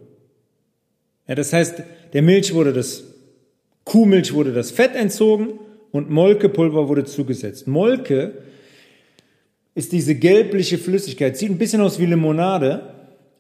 Ja, 1.28 1.36
das 1.36 1.52
heißt, 1.52 1.84
der 2.14 2.22
Milch 2.22 2.54
wurde 2.54 2.72
das, 2.72 3.04
Kuhmilch 3.84 4.34
wurde 4.34 4.54
das 4.54 4.72
Fett 4.72 4.96
entzogen 4.96 5.60
und 5.92 6.10
Molkepulver 6.10 6.88
wurde 6.88 7.04
zugesetzt. 7.04 7.68
Molke 7.68 8.32
ist 9.74 9.92
diese 9.92 10.16
gelbliche 10.16 10.78
Flüssigkeit, 10.78 11.36
sieht 11.36 11.50
ein 11.50 11.58
bisschen 11.58 11.82
aus 11.82 12.00
wie 12.00 12.06
Limonade, 12.06 12.94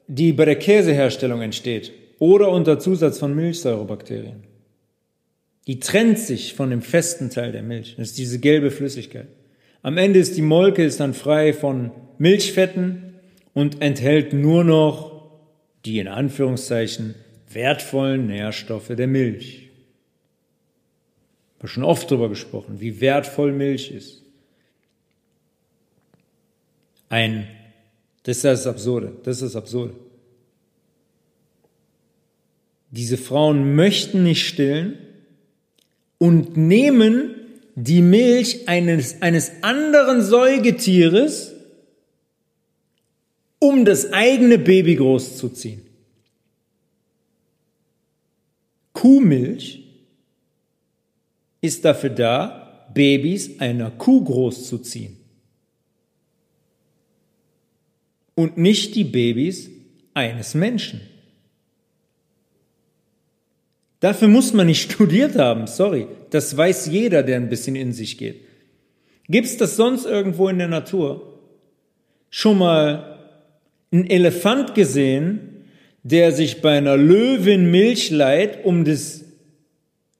die 0.07 0.33
bei 0.33 0.43
der 0.43 0.59
Käseherstellung 0.59 1.41
entsteht 1.41 1.93
oder 2.19 2.51
unter 2.51 2.77
Zusatz 2.77 3.19
von 3.19 3.33
Milchsäurebakterien. 3.33 4.54
Die 5.67 5.79
trennt 5.79 6.19
sich 6.19 6.53
von 6.53 6.69
dem 6.69 6.81
festen 6.81 7.29
Teil 7.29 7.51
der 7.51 7.63
Milch. 7.63 7.95
Das 7.97 8.09
ist 8.09 8.17
diese 8.17 8.39
gelbe 8.39 8.69
Flüssigkeit. 8.71 9.27
Am 9.81 9.97
Ende 9.97 10.19
ist 10.19 10.37
die 10.37 10.41
Molke 10.41 10.83
ist 10.83 10.99
dann 10.99 11.13
frei 11.13 11.53
von 11.53 11.91
Milchfetten 12.17 13.15
und 13.53 13.81
enthält 13.81 14.33
nur 14.33 14.63
noch 14.63 15.29
die 15.85 15.99
in 15.99 16.07
Anführungszeichen 16.07 17.15
wertvollen 17.51 18.27
Nährstoffe 18.27 18.87
der 18.89 19.07
Milch. 19.07 19.69
Ich 21.55 21.59
habe 21.59 21.67
schon 21.67 21.83
oft 21.83 22.09
darüber 22.11 22.29
gesprochen, 22.29 22.79
wie 22.79 23.01
wertvoll 23.01 23.51
Milch 23.51 23.91
ist. 23.91 24.23
Ein, 27.09 27.47
das 28.23 28.37
ist 28.37 28.45
das 28.45 28.67
Absurde, 28.67 29.13
das 29.23 29.37
ist 29.37 29.53
das 29.53 29.55
Absurde. 29.55 29.93
Diese 32.91 33.17
Frauen 33.17 33.75
möchten 33.75 34.23
nicht 34.23 34.47
stillen 34.47 34.97
und 36.17 36.57
nehmen 36.57 37.35
die 37.75 38.01
Milch 38.01 38.67
eines, 38.67 39.21
eines 39.21 39.51
anderen 39.61 40.21
Säugetieres, 40.21 41.53
um 43.59 43.83
das 43.85 44.13
eigene 44.13 44.57
Baby 44.57 44.95
großzuziehen. 44.95 45.81
Kuhmilch 48.93 49.83
ist 51.61 51.83
dafür 51.83 52.11
da, 52.11 52.87
Babys 52.93 53.59
einer 53.59 53.91
Kuh 53.91 54.23
großzuziehen. 54.23 55.17
Und 58.35 58.57
nicht 58.57 58.95
die 58.95 59.03
Babys 59.03 59.69
eines 60.13 60.53
Menschen. 60.53 61.01
Dafür 63.99 64.27
muss 64.27 64.53
man 64.53 64.67
nicht 64.67 64.91
studiert 64.91 65.35
haben, 65.37 65.67
sorry. 65.67 66.07
Das 66.29 66.55
weiß 66.55 66.87
jeder, 66.87 67.23
der 67.23 67.37
ein 67.37 67.49
bisschen 67.49 67.75
in 67.75 67.93
sich 67.93 68.17
geht. 68.17 68.41
Gibt's 69.27 69.57
das 69.57 69.75
sonst 69.75 70.05
irgendwo 70.05 70.49
in 70.49 70.59
der 70.59 70.67
Natur? 70.67 71.39
Schon 72.29 72.59
mal 72.59 73.19
einen 73.91 74.07
Elefant 74.07 74.75
gesehen, 74.75 75.65
der 76.03 76.31
sich 76.31 76.61
bei 76.61 76.77
einer 76.77 76.97
Löwin 76.97 77.71
Milch 77.71 78.11
leiht, 78.11 78.63
um 78.65 78.85
das 78.85 79.23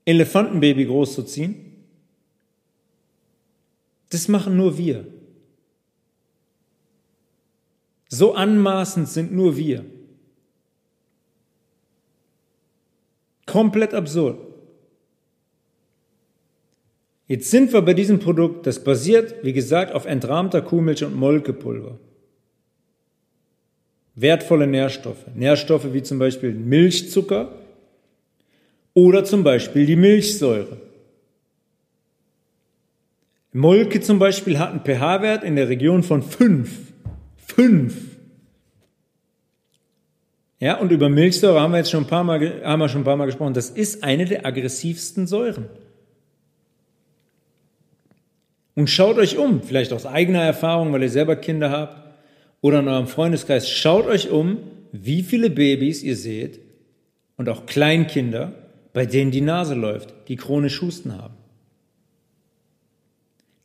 Elefantenbaby 0.05 0.85
großzuziehen? 0.85 1.55
Das 4.09 4.27
machen 4.27 4.55
nur 4.55 4.77
wir. 4.77 5.05
So 8.07 8.33
anmaßend 8.33 9.09
sind 9.09 9.33
nur 9.33 9.57
wir. 9.57 9.85
Komplett 13.55 13.93
absurd. 13.93 14.37
Jetzt 17.27 17.49
sind 17.49 17.73
wir 17.73 17.81
bei 17.81 17.93
diesem 17.93 18.19
Produkt, 18.19 18.67
das 18.67 18.83
basiert, 18.83 19.35
wie 19.43 19.53
gesagt, 19.53 19.93
auf 19.93 20.05
entrahmter 20.05 20.61
Kuhmilch 20.61 21.03
und 21.03 21.15
Molkepulver 21.15 21.97
wertvolle 24.15 24.65
Nährstoffe. 24.65 25.25
Nährstoffe 25.35 25.93
wie 25.93 26.01
zum 26.01 26.19
Beispiel 26.19 26.53
Milchzucker 26.53 27.51
oder 28.93 29.23
zum 29.25 29.43
Beispiel 29.43 29.85
die 29.85 29.97
Milchsäure. 29.97 30.77
Molke 33.51 34.01
zum 34.01 34.19
Beispiel 34.19 34.57
hat 34.59 34.71
einen 34.71 34.83
pH-Wert 34.83 35.43
in 35.43 35.55
der 35.55 35.69
Region 35.69 36.03
von 36.03 36.21
5. 36.23 36.69
5. 37.47 37.95
Ja, 40.59 40.77
und 40.77 40.91
über 40.91 41.09
Milchsäure 41.09 41.59
haben 41.59 41.71
wir 41.71 41.79
jetzt 41.79 41.91
schon 41.91 42.03
ein 42.03 42.07
paar 42.07 42.23
Mal, 42.23 42.63
haben 42.63 42.79
wir 42.79 42.89
schon 42.89 43.01
ein 43.01 43.05
paar 43.05 43.17
Mal 43.17 43.25
gesprochen. 43.25 43.53
Das 43.53 43.69
ist 43.69 44.03
eine 44.03 44.25
der 44.25 44.45
aggressivsten 44.45 45.27
Säuren. 45.27 45.65
Und 48.75 48.89
schaut 48.89 49.17
euch 49.17 49.37
um, 49.37 49.61
vielleicht 49.61 49.93
aus 49.93 50.05
eigener 50.05 50.43
Erfahrung, 50.43 50.91
weil 50.91 51.03
ihr 51.03 51.09
selber 51.09 51.35
Kinder 51.35 51.71
habt. 51.71 52.03
oder 52.61 52.79
in 52.79 52.87
eurem 52.87 53.07
Freundeskreis, 53.07 53.69
schaut 53.69 54.07
euch 54.07 54.29
um, 54.29 54.57
wie 54.91 55.23
viele 55.23 55.49
Babys 55.49 56.03
ihr 56.03 56.15
seht 56.15 56.59
und 57.37 57.47
auch 57.47 57.65
Kleinkinder, 57.65 58.53
bei 58.91 59.05
denen 59.05 59.31
die 59.31 59.41
Nase 59.41 59.75
läuft, 59.75 60.13
die 60.29 60.35
chronisch 60.35 60.81
Husten 60.81 61.17
haben. 61.17 61.35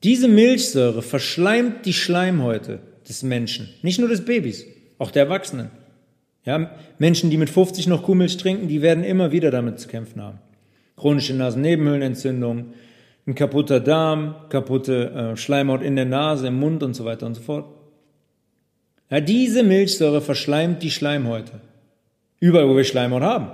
Diese 0.03 0.29
Milchsäure 0.29 1.03
verschleimt 1.03 1.87
die 1.87 1.93
Schleimhäute 1.93 2.81
des 3.09 3.23
Menschen, 3.23 3.69
nicht 3.83 3.99
nur 3.99 4.09
des 4.09 4.25
Babys, 4.25 4.67
auch 4.99 5.11
der 5.11 5.25
Erwachsenen. 5.25 5.71
Ja, 6.45 6.71
Menschen, 6.99 7.31
die 7.31 7.37
mit 7.37 7.51
50 7.51 7.87
noch 7.87 8.03
Kuhmilch 8.03 8.37
trinken, 8.37 8.69
die 8.69 8.83
werden 8.83 9.05
immer 9.05 9.33
wieder 9.33 9.51
damit 9.51 9.79
zu 9.79 9.89
kämpfen 9.89 10.23
haben. 10.23 10.39
Chronische 10.97 11.35
Nasennebenhöhlenentzündung, 11.35 12.73
ein 13.27 13.35
kaputter 13.35 13.81
Darm, 13.81 14.35
kaputte 14.49 15.11
äh, 15.11 15.37
Schleimhaut 15.37 15.83
in 15.83 15.97
der 15.97 16.07
Nase, 16.07 16.49
im 16.49 16.59
Mund 16.59 16.83
und 16.83 16.95
so 16.95 17.05
weiter 17.05 17.27
und 17.27 17.35
so 17.35 17.43
fort. 17.43 17.67
Ja, 19.11 19.21
diese 19.21 19.63
Milchsäure 19.63 20.21
verschleimt 20.21 20.83
die 20.83 20.91
Schleimhäute. 20.91 21.61
Überall, 22.39 22.69
wo 22.69 22.77
wir 22.77 22.85
Schleimhaut 22.85 23.23
haben. 23.23 23.51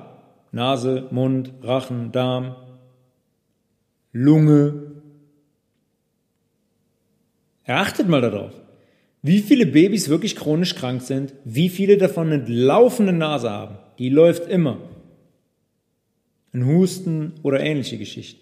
Nase, 0.53 1.09
Mund, 1.11 1.53
Rachen, 1.63 2.13
Darm, 2.13 2.55
Lunge, 4.13 4.97
Achtet 7.67 8.09
mal 8.09 8.21
darauf, 8.21 8.53
wie 9.27 9.41
viele 9.41 9.67
Babys 9.67 10.09
wirklich 10.09 10.37
chronisch 10.37 10.77
krank 10.77 11.03
sind, 11.03 11.33
wie 11.45 11.69
viele 11.69 11.99
davon 11.99 12.33
eine 12.33 12.45
laufende 12.47 13.13
Nase 13.13 13.51
haben. 13.51 13.77
Die 13.99 14.09
läuft 14.09 14.49
immer. 14.49 14.79
Ein 16.53 16.65
Husten 16.67 17.33
oder 17.43 17.59
ähnliche 17.59 17.99
Geschichten. 17.99 18.41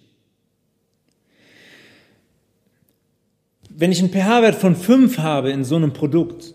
Wenn 3.70 3.92
ich 3.92 4.00
einen 4.00 4.12
pH-Wert 4.12 4.56
von 4.56 4.76
5 4.76 5.18
habe 5.18 5.50
in 5.50 5.64
so 5.64 5.76
einem 5.76 5.94
Produkt, 5.94 6.54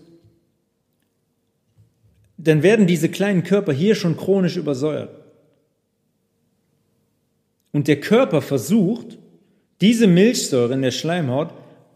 dann 2.37 2.61
werden 2.61 2.85
diese 2.85 3.09
kleinen 3.09 3.43
Körper 3.43 3.73
hier 3.73 3.95
schon 3.95 4.15
chronisch 4.15 4.57
übersäuert. 4.57 5.09
Und 7.71 7.87
der 7.87 7.99
Körper 7.99 8.43
versucht, 8.43 9.17
diese 9.81 10.05
Milchsäure 10.05 10.75
in 10.75 10.83
der 10.83 10.91
Schleimhaut 10.91 11.51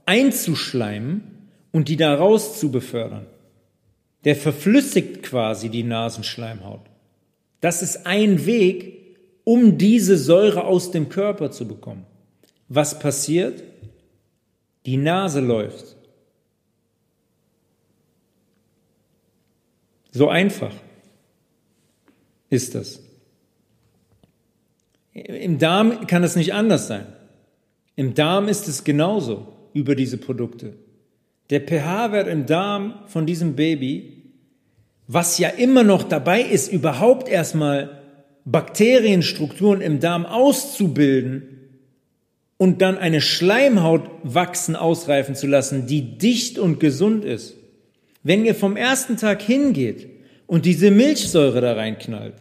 einzuschleimen 0.08 1.33
und 1.74 1.90
die 1.90 1.98
da 1.98 2.16
raus 2.16 2.58
zu 2.60 2.72
befördern. 2.72 3.26
Der 4.24 4.38
verflüssigt 4.38 5.24
quasi 5.24 5.68
die 5.68 5.84
Nasenschleimhaut. 5.84 6.86
Das 7.60 7.82
ist 7.82 8.06
ein 8.06 8.46
Weg, 8.46 9.18
um 9.44 9.78
diese 9.78 10.18
Säure 10.18 10.64
aus 10.64 10.92
dem 10.92 11.10
Körper 11.10 11.52
zu 11.52 11.68
bekommen. 11.68 12.06
Was 12.70 13.00
passiert? 13.00 13.64
Die 14.86 14.96
Nase 14.96 15.42
läuft. 15.42 15.98
So 20.12 20.30
einfach 20.30 20.74
ist 22.50 22.76
das. 22.76 23.02
Im 25.14 25.58
Darm 25.58 26.08
kann 26.08 26.24
es 26.24 26.36
nicht 26.36 26.54
anders 26.54 26.88
sein. 26.88 27.08
Im 27.96 28.14
Darm 28.14 28.48
ist 28.48 28.68
es 28.68 28.84
genauso 28.84 29.48
über 29.74 29.96
diese 29.96 30.18
Produkte. 30.18 30.76
Der 31.54 31.62
pH-Wert 31.62 32.28
im 32.28 32.48
Darm 32.48 32.96
von 33.06 33.28
diesem 33.28 33.56
Baby, 33.56 34.24
was 35.06 35.38
ja 35.38 35.50
immer 35.50 35.84
noch 35.84 36.02
dabei 36.02 36.42
ist, 36.42 36.74
überhaupt 36.74 37.30
erstmal 37.30 38.02
Bakterienstrukturen 38.44 39.80
im 39.80 40.00
Darm 40.00 40.26
auszubilden 40.26 41.70
und 42.58 42.82
dann 42.82 42.98
eine 42.98 43.22
Schleimhaut 43.22 44.02
wachsen, 44.24 44.76
ausreifen 44.76 45.36
zu 45.36 45.46
lassen, 45.46 45.86
die 45.86 46.18
dicht 46.18 46.58
und 46.58 46.80
gesund 46.80 47.24
ist. 47.24 47.56
Wenn 48.24 48.46
ihr 48.46 48.56
vom 48.56 48.76
ersten 48.76 49.18
Tag 49.18 49.44
hingeht 49.44 50.10
und 50.48 50.66
diese 50.66 50.90
Milchsäure 50.90 51.62
da 51.62 51.74
reinknallt, 51.74 52.34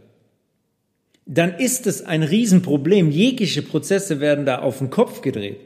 dann 1.27 1.53
ist 1.59 1.87
es 1.87 2.03
ein 2.03 2.23
Riesenproblem. 2.23 3.11
Jegliche 3.11 3.61
Prozesse 3.61 4.21
werden 4.21 4.47
da 4.47 4.61
auf 4.61 4.79
den 4.79 4.89
Kopf 4.89 5.21
gedreht. 5.21 5.61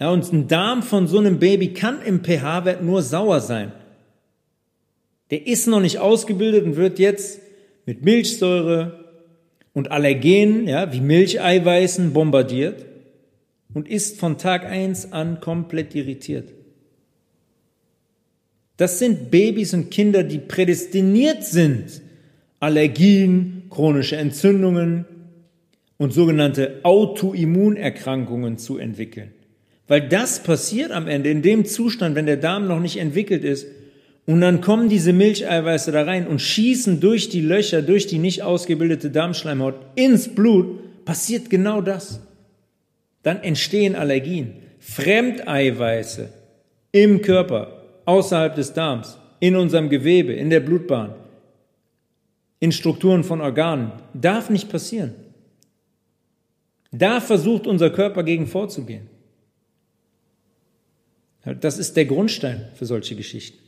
Ja, 0.00 0.10
und 0.10 0.32
ein 0.32 0.48
Darm 0.48 0.82
von 0.82 1.06
so 1.06 1.18
einem 1.18 1.38
Baby 1.38 1.74
kann 1.74 2.00
im 2.02 2.24
pH-Wert 2.24 2.82
nur 2.82 3.02
sauer 3.02 3.40
sein. 3.40 3.72
Der 5.30 5.46
ist 5.46 5.66
noch 5.66 5.80
nicht 5.80 5.98
ausgebildet 5.98 6.64
und 6.64 6.76
wird 6.76 6.98
jetzt 6.98 7.40
mit 7.84 8.02
Milchsäure 8.02 9.04
und 9.74 9.90
Allergenen, 9.90 10.66
ja, 10.66 10.92
wie 10.92 11.00
Milcheiweißen 11.00 12.14
bombardiert 12.14 12.86
und 13.74 13.88
ist 13.88 14.18
von 14.18 14.38
Tag 14.38 14.64
eins 14.64 15.12
an 15.12 15.40
komplett 15.40 15.94
irritiert. 15.94 16.48
Das 18.78 18.98
sind 18.98 19.30
Babys 19.30 19.74
und 19.74 19.90
Kinder, 19.90 20.22
die 20.22 20.38
prädestiniert 20.38 21.44
sind, 21.44 22.00
Allergien, 22.58 23.64
chronische 23.68 24.16
Entzündungen 24.16 25.04
und 25.98 26.14
sogenannte 26.14 26.80
Autoimmunerkrankungen 26.82 28.56
zu 28.56 28.78
entwickeln. 28.78 29.32
Weil 29.90 30.08
das 30.08 30.40
passiert 30.44 30.92
am 30.92 31.08
Ende 31.08 31.30
in 31.30 31.42
dem 31.42 31.64
Zustand, 31.64 32.14
wenn 32.14 32.26
der 32.26 32.36
Darm 32.36 32.68
noch 32.68 32.78
nicht 32.78 32.98
entwickelt 32.98 33.42
ist. 33.42 33.66
Und 34.24 34.40
dann 34.40 34.60
kommen 34.60 34.88
diese 34.88 35.12
Milcheiweiße 35.12 35.90
da 35.90 36.04
rein 36.04 36.28
und 36.28 36.40
schießen 36.40 37.00
durch 37.00 37.28
die 37.28 37.40
Löcher, 37.40 37.82
durch 37.82 38.06
die 38.06 38.18
nicht 38.18 38.44
ausgebildete 38.44 39.10
Darmschleimhaut 39.10 39.74
ins 39.96 40.28
Blut. 40.28 41.04
Passiert 41.04 41.50
genau 41.50 41.80
das. 41.80 42.20
Dann 43.24 43.42
entstehen 43.42 43.96
Allergien. 43.96 44.52
Fremdeiweiße 44.78 46.28
im 46.92 47.20
Körper, 47.20 47.82
außerhalb 48.04 48.54
des 48.54 48.72
Darms, 48.72 49.18
in 49.40 49.56
unserem 49.56 49.88
Gewebe, 49.88 50.32
in 50.32 50.50
der 50.50 50.60
Blutbahn, 50.60 51.14
in 52.60 52.70
Strukturen 52.70 53.24
von 53.24 53.40
Organen. 53.40 53.90
Darf 54.14 54.50
nicht 54.50 54.68
passieren. 54.68 55.14
Da 56.92 57.20
versucht 57.20 57.66
unser 57.66 57.90
Körper 57.90 58.22
gegen 58.22 58.46
vorzugehen. 58.46 59.08
Das 61.44 61.78
ist 61.78 61.96
der 61.96 62.04
Grundstein 62.04 62.68
für 62.74 62.86
solche 62.86 63.16
Geschichten. 63.16 63.58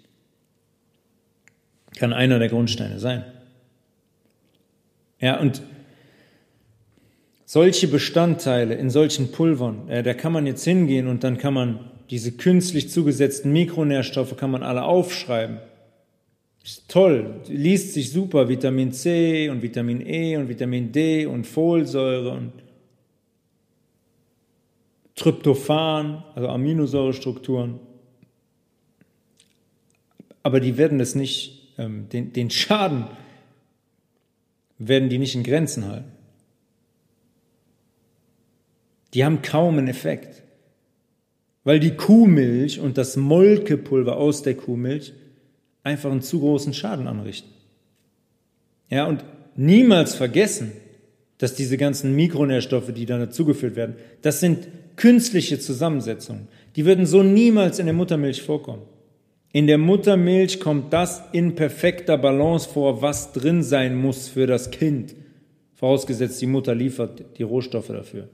Kann 1.96 2.12
einer 2.12 2.38
der 2.38 2.48
Grundsteine 2.48 2.98
sein. 2.98 3.24
Ja, 5.20 5.38
und 5.38 5.62
solche 7.44 7.86
Bestandteile 7.86 8.74
in 8.74 8.90
solchen 8.90 9.30
Pulvern, 9.30 9.88
äh, 9.88 10.02
da 10.02 10.14
kann 10.14 10.32
man 10.32 10.46
jetzt 10.46 10.64
hingehen 10.64 11.06
und 11.06 11.22
dann 11.22 11.38
kann 11.38 11.54
man 11.54 11.92
diese 12.10 12.32
künstlich 12.32 12.90
zugesetzten 12.90 13.52
Mikronährstoffe 13.52 14.36
kann 14.36 14.50
man 14.50 14.62
alle 14.62 14.82
aufschreiben. 14.82 15.58
Ist 16.64 16.88
toll, 16.88 17.40
liest 17.48 17.94
sich 17.94 18.10
super, 18.10 18.48
Vitamin 18.48 18.92
C 18.92 19.48
und 19.48 19.62
Vitamin 19.62 20.06
E 20.06 20.36
und 20.36 20.48
Vitamin 20.48 20.92
D 20.92 21.26
und 21.26 21.46
Folsäure 21.46 22.30
und 22.32 22.52
Tryptophan, 25.22 26.24
also 26.34 26.48
Aminosäurestrukturen. 26.48 27.78
Aber 30.42 30.58
die 30.58 30.76
werden 30.76 30.98
es 30.98 31.14
nicht, 31.14 31.74
ähm, 31.78 32.08
den, 32.08 32.32
den 32.32 32.50
Schaden 32.50 33.06
werden 34.78 35.08
die 35.08 35.18
nicht 35.18 35.36
in 35.36 35.44
Grenzen 35.44 35.86
halten. 35.86 36.10
Die 39.14 39.24
haben 39.24 39.42
kaum 39.42 39.78
einen 39.78 39.86
Effekt, 39.86 40.42
weil 41.62 41.78
die 41.78 41.92
Kuhmilch 41.92 42.80
und 42.80 42.98
das 42.98 43.16
Molkepulver 43.16 44.16
aus 44.16 44.42
der 44.42 44.56
Kuhmilch 44.56 45.12
einfach 45.84 46.10
einen 46.10 46.22
zu 46.22 46.40
großen 46.40 46.74
Schaden 46.74 47.06
anrichten. 47.06 47.50
Ja, 48.90 49.06
und 49.06 49.24
niemals 49.54 50.16
vergessen, 50.16 50.72
dass 51.38 51.54
diese 51.54 51.76
ganzen 51.76 52.16
Mikronährstoffe, 52.16 52.92
die 52.92 53.06
da 53.06 53.18
dazugeführt 53.18 53.76
werden, 53.76 53.94
das 54.22 54.40
sind 54.40 54.66
künstliche 54.96 55.58
Zusammensetzungen. 55.58 56.48
Die 56.76 56.84
würden 56.84 57.06
so 57.06 57.22
niemals 57.22 57.78
in 57.78 57.86
der 57.86 57.94
Muttermilch 57.94 58.42
vorkommen. 58.42 58.82
In 59.52 59.66
der 59.66 59.78
Muttermilch 59.78 60.60
kommt 60.60 60.92
das 60.92 61.22
in 61.32 61.54
perfekter 61.54 62.16
Balance 62.16 62.68
vor, 62.68 63.02
was 63.02 63.32
drin 63.32 63.62
sein 63.62 63.94
muss 63.94 64.28
für 64.28 64.46
das 64.46 64.70
Kind. 64.70 65.14
Vorausgesetzt, 65.74 66.40
die 66.40 66.46
Mutter 66.46 66.74
liefert 66.74 67.38
die 67.38 67.42
Rohstoffe 67.42 67.88
dafür. 67.88 68.28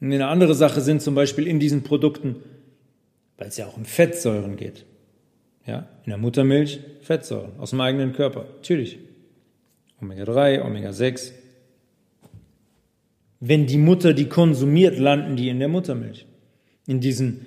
Und 0.00 0.12
eine 0.12 0.28
andere 0.28 0.54
Sache 0.54 0.80
sind 0.80 1.02
zum 1.02 1.14
Beispiel 1.14 1.46
in 1.46 1.58
diesen 1.58 1.82
Produkten, 1.82 2.36
weil 3.36 3.48
es 3.48 3.56
ja 3.56 3.66
auch 3.66 3.76
um 3.76 3.84
Fettsäuren 3.84 4.56
geht. 4.56 4.86
Ja, 5.66 5.88
in 6.04 6.10
der 6.10 6.18
Muttermilch 6.18 6.80
Fettsäuren 7.02 7.58
aus 7.58 7.70
dem 7.70 7.80
eigenen 7.80 8.12
Körper. 8.12 8.46
Natürlich. 8.56 8.98
Omega 10.00 10.24
3, 10.24 10.64
Omega 10.64 10.92
6, 10.92 11.34
wenn 13.40 13.66
die 13.66 13.78
Mutter 13.78 14.14
die 14.14 14.26
konsumiert, 14.26 14.98
landen 14.98 15.36
die 15.36 15.48
in 15.48 15.58
der 15.58 15.68
Muttermilch. 15.68 16.26
In 16.86 17.00
diesen 17.00 17.46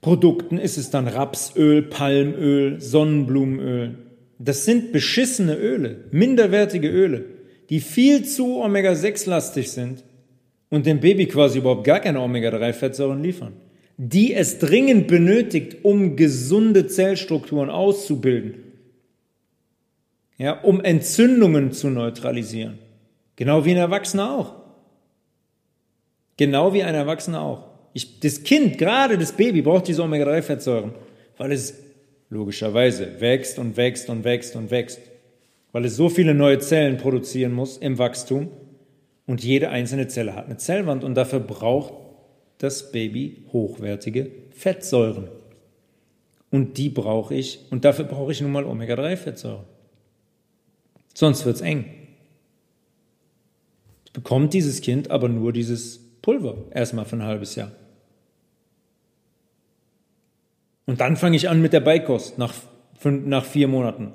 Produkten 0.00 0.58
ist 0.58 0.78
es 0.78 0.90
dann 0.90 1.06
Rapsöl, 1.06 1.82
Palmöl, 1.82 2.80
Sonnenblumenöl. 2.80 3.98
Das 4.38 4.64
sind 4.64 4.92
beschissene 4.92 5.54
Öle, 5.56 6.04
minderwertige 6.10 6.88
Öle, 6.88 7.24
die 7.70 7.80
viel 7.80 8.24
zu 8.24 8.60
Omega-6-lastig 8.60 9.70
sind 9.70 10.02
und 10.70 10.86
dem 10.86 11.00
Baby 11.00 11.26
quasi 11.26 11.58
überhaupt 11.58 11.84
gar 11.84 12.00
keine 12.00 12.20
Omega-3-Fettsäuren 12.20 13.22
liefern. 13.22 13.52
die 13.96 14.34
es 14.34 14.58
dringend 14.58 15.06
benötigt, 15.06 15.84
um 15.84 16.16
gesunde 16.16 16.86
Zellstrukturen 16.86 17.70
auszubilden. 17.70 18.54
Ja, 20.38 20.60
um 20.60 20.80
Entzündungen 20.80 21.72
zu 21.72 21.88
neutralisieren. 21.88 22.78
Genau 23.36 23.64
wie 23.64 23.70
ein 23.70 23.76
Erwachsener 23.76 24.32
auch. 24.32 24.61
Genau 26.36 26.72
wie 26.72 26.82
ein 26.82 26.94
Erwachsener 26.94 27.42
auch. 27.42 27.64
Ich, 27.92 28.20
das 28.20 28.42
Kind, 28.42 28.78
gerade 28.78 29.18
das 29.18 29.32
Baby, 29.32 29.62
braucht 29.62 29.88
diese 29.88 30.02
Omega-3-Fettsäuren, 30.02 30.92
weil 31.36 31.52
es 31.52 31.74
logischerweise 32.30 33.20
wächst 33.20 33.58
und 33.58 33.76
wächst 33.76 34.08
und 34.08 34.24
wächst 34.24 34.56
und 34.56 34.70
wächst, 34.70 35.00
weil 35.72 35.84
es 35.84 35.96
so 35.96 36.08
viele 36.08 36.34
neue 36.34 36.58
Zellen 36.58 36.96
produzieren 36.96 37.52
muss 37.52 37.76
im 37.76 37.98
Wachstum 37.98 38.50
und 39.26 39.44
jede 39.44 39.68
einzelne 39.68 40.08
Zelle 40.08 40.34
hat 40.34 40.46
eine 40.46 40.56
Zellwand 40.56 41.04
und 41.04 41.14
dafür 41.14 41.40
braucht 41.40 41.92
das 42.58 42.92
Baby 42.92 43.44
hochwertige 43.52 44.30
Fettsäuren. 44.50 45.28
Und 46.50 46.76
die 46.76 46.90
brauche 46.90 47.34
ich, 47.34 47.60
und 47.70 47.84
dafür 47.84 48.04
brauche 48.04 48.32
ich 48.32 48.40
nun 48.40 48.52
mal 48.52 48.64
Omega-3-Fettsäuren. 48.64 49.64
Sonst 51.14 51.44
wird 51.44 51.56
es 51.56 51.62
eng. 51.62 51.86
Bekommt 54.12 54.52
dieses 54.52 54.80
Kind 54.82 55.10
aber 55.10 55.28
nur 55.28 55.52
dieses 55.52 56.00
Pulver 56.22 56.56
erstmal 56.70 57.04
für 57.04 57.16
ein 57.16 57.24
halbes 57.24 57.56
Jahr. 57.56 57.72
Und 60.86 61.00
dann 61.00 61.16
fange 61.16 61.36
ich 61.36 61.48
an 61.48 61.60
mit 61.60 61.72
der 61.72 61.80
Beikost 61.80 62.38
nach, 62.38 62.54
nach 63.04 63.44
vier 63.44 63.68
Monaten. 63.68 64.12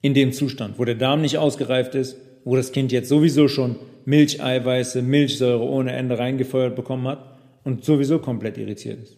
In 0.00 0.14
dem 0.14 0.32
Zustand, 0.32 0.78
wo 0.78 0.84
der 0.84 0.96
Darm 0.96 1.20
nicht 1.20 1.38
ausgereift 1.38 1.94
ist, 1.94 2.16
wo 2.44 2.56
das 2.56 2.72
Kind 2.72 2.90
jetzt 2.90 3.08
sowieso 3.08 3.48
schon 3.48 3.76
Milcheiweiße, 4.04 5.00
Milchsäure 5.02 5.62
ohne 5.62 5.92
Ende 5.92 6.18
reingefeuert 6.18 6.74
bekommen 6.74 7.06
hat 7.06 7.38
und 7.64 7.84
sowieso 7.84 8.18
komplett 8.18 8.58
irritiert 8.58 9.02
ist. 9.04 9.16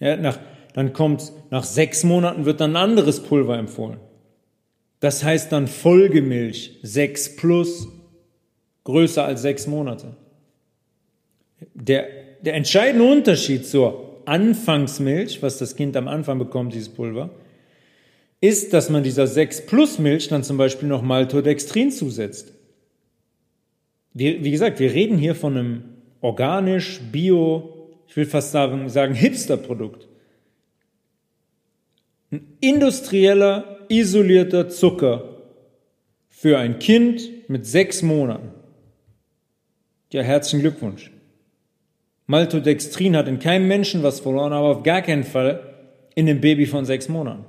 Ja, 0.00 0.16
nach, 0.16 0.38
dann 0.72 0.92
kommt, 0.92 1.32
nach 1.50 1.64
sechs 1.64 2.02
Monaten 2.02 2.46
wird 2.46 2.60
dann 2.60 2.72
ein 2.72 2.82
anderes 2.82 3.22
Pulver 3.22 3.58
empfohlen. 3.58 3.98
Das 5.00 5.22
heißt 5.22 5.52
dann 5.52 5.66
Folgemilch, 5.66 6.78
6 6.82 7.36
plus, 7.36 7.88
größer 8.84 9.24
als 9.24 9.42
sechs 9.42 9.66
Monate. 9.66 10.16
Der 11.74 12.06
der 12.44 12.54
entscheidende 12.54 13.10
Unterschied 13.10 13.66
zur 13.66 14.20
Anfangsmilch, 14.26 15.42
was 15.42 15.58
das 15.58 15.76
Kind 15.76 15.96
am 15.96 16.08
Anfang 16.08 16.38
bekommt, 16.38 16.74
dieses 16.74 16.90
Pulver, 16.90 17.30
ist, 18.40 18.74
dass 18.74 18.90
man 18.90 19.02
dieser 19.02 19.26
6 19.26 19.66
Plus 19.66 19.98
Milch 19.98 20.28
dann 20.28 20.44
zum 20.44 20.58
Beispiel 20.58 20.88
noch 20.88 21.00
Maltodextrin 21.00 21.90
zusetzt. 21.90 22.52
Wir, 24.12 24.44
wie 24.44 24.50
gesagt, 24.50 24.78
wir 24.78 24.92
reden 24.92 25.16
hier 25.16 25.34
von 25.34 25.56
einem 25.56 25.84
organisch, 26.20 27.00
bio, 27.10 27.88
ich 28.06 28.16
will 28.16 28.26
fast 28.26 28.52
sagen, 28.52 28.88
sagen 28.90 29.14
Hipster-Produkt. 29.14 30.06
Ein 32.30 32.46
industrieller, 32.60 33.78
isolierter 33.88 34.68
Zucker 34.68 35.38
für 36.28 36.58
ein 36.58 36.78
Kind 36.78 37.48
mit 37.48 37.64
sechs 37.64 38.02
Monaten. 38.02 38.50
Ja, 40.14 40.22
herzlichen 40.22 40.60
Glückwunsch. 40.60 41.10
Maltodextrin 42.28 43.16
hat 43.16 43.26
in 43.26 43.40
keinem 43.40 43.66
Menschen 43.66 44.04
was 44.04 44.20
verloren, 44.20 44.52
aber 44.52 44.68
auf 44.68 44.84
gar 44.84 45.02
keinen 45.02 45.24
Fall 45.24 45.74
in 46.14 46.26
dem 46.26 46.40
Baby 46.40 46.66
von 46.66 46.84
sechs 46.84 47.08
Monaten. 47.08 47.44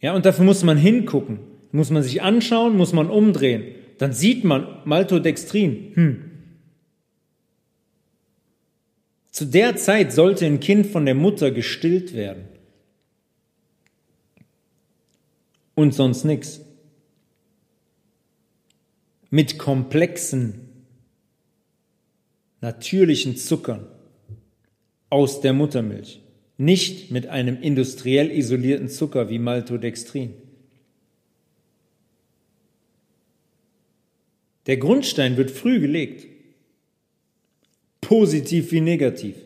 Ja, 0.00 0.12
und 0.16 0.26
dafür 0.26 0.44
muss 0.44 0.64
man 0.64 0.76
hingucken, 0.76 1.38
muss 1.70 1.90
man 1.90 2.02
sich 2.02 2.20
anschauen, 2.20 2.76
muss 2.76 2.92
man 2.92 3.08
umdrehen. 3.08 3.76
Dann 3.98 4.12
sieht 4.12 4.42
man 4.42 4.80
Maltodextrin. 4.84 5.92
Hm. 5.94 6.30
Zu 9.30 9.44
der 9.44 9.76
Zeit 9.76 10.12
sollte 10.12 10.46
ein 10.46 10.58
Kind 10.58 10.88
von 10.88 11.06
der 11.06 11.14
Mutter 11.14 11.52
gestillt 11.52 12.12
werden. 12.12 12.48
Und 15.76 15.94
sonst 15.94 16.24
nichts. 16.24 16.60
Mit 19.30 19.58
komplexen 19.58 20.69
natürlichen 22.60 23.36
Zuckern 23.36 23.86
aus 25.08 25.40
der 25.40 25.52
Muttermilch, 25.52 26.20
nicht 26.56 27.10
mit 27.10 27.26
einem 27.26 27.60
industriell 27.60 28.30
isolierten 28.30 28.88
Zucker 28.88 29.30
wie 29.30 29.38
Maltodextrin. 29.38 30.34
Der 34.66 34.76
Grundstein 34.76 35.36
wird 35.36 35.50
früh 35.50 35.80
gelegt, 35.80 36.26
positiv 38.00 38.72
wie 38.72 38.80
negativ. 38.80 39.36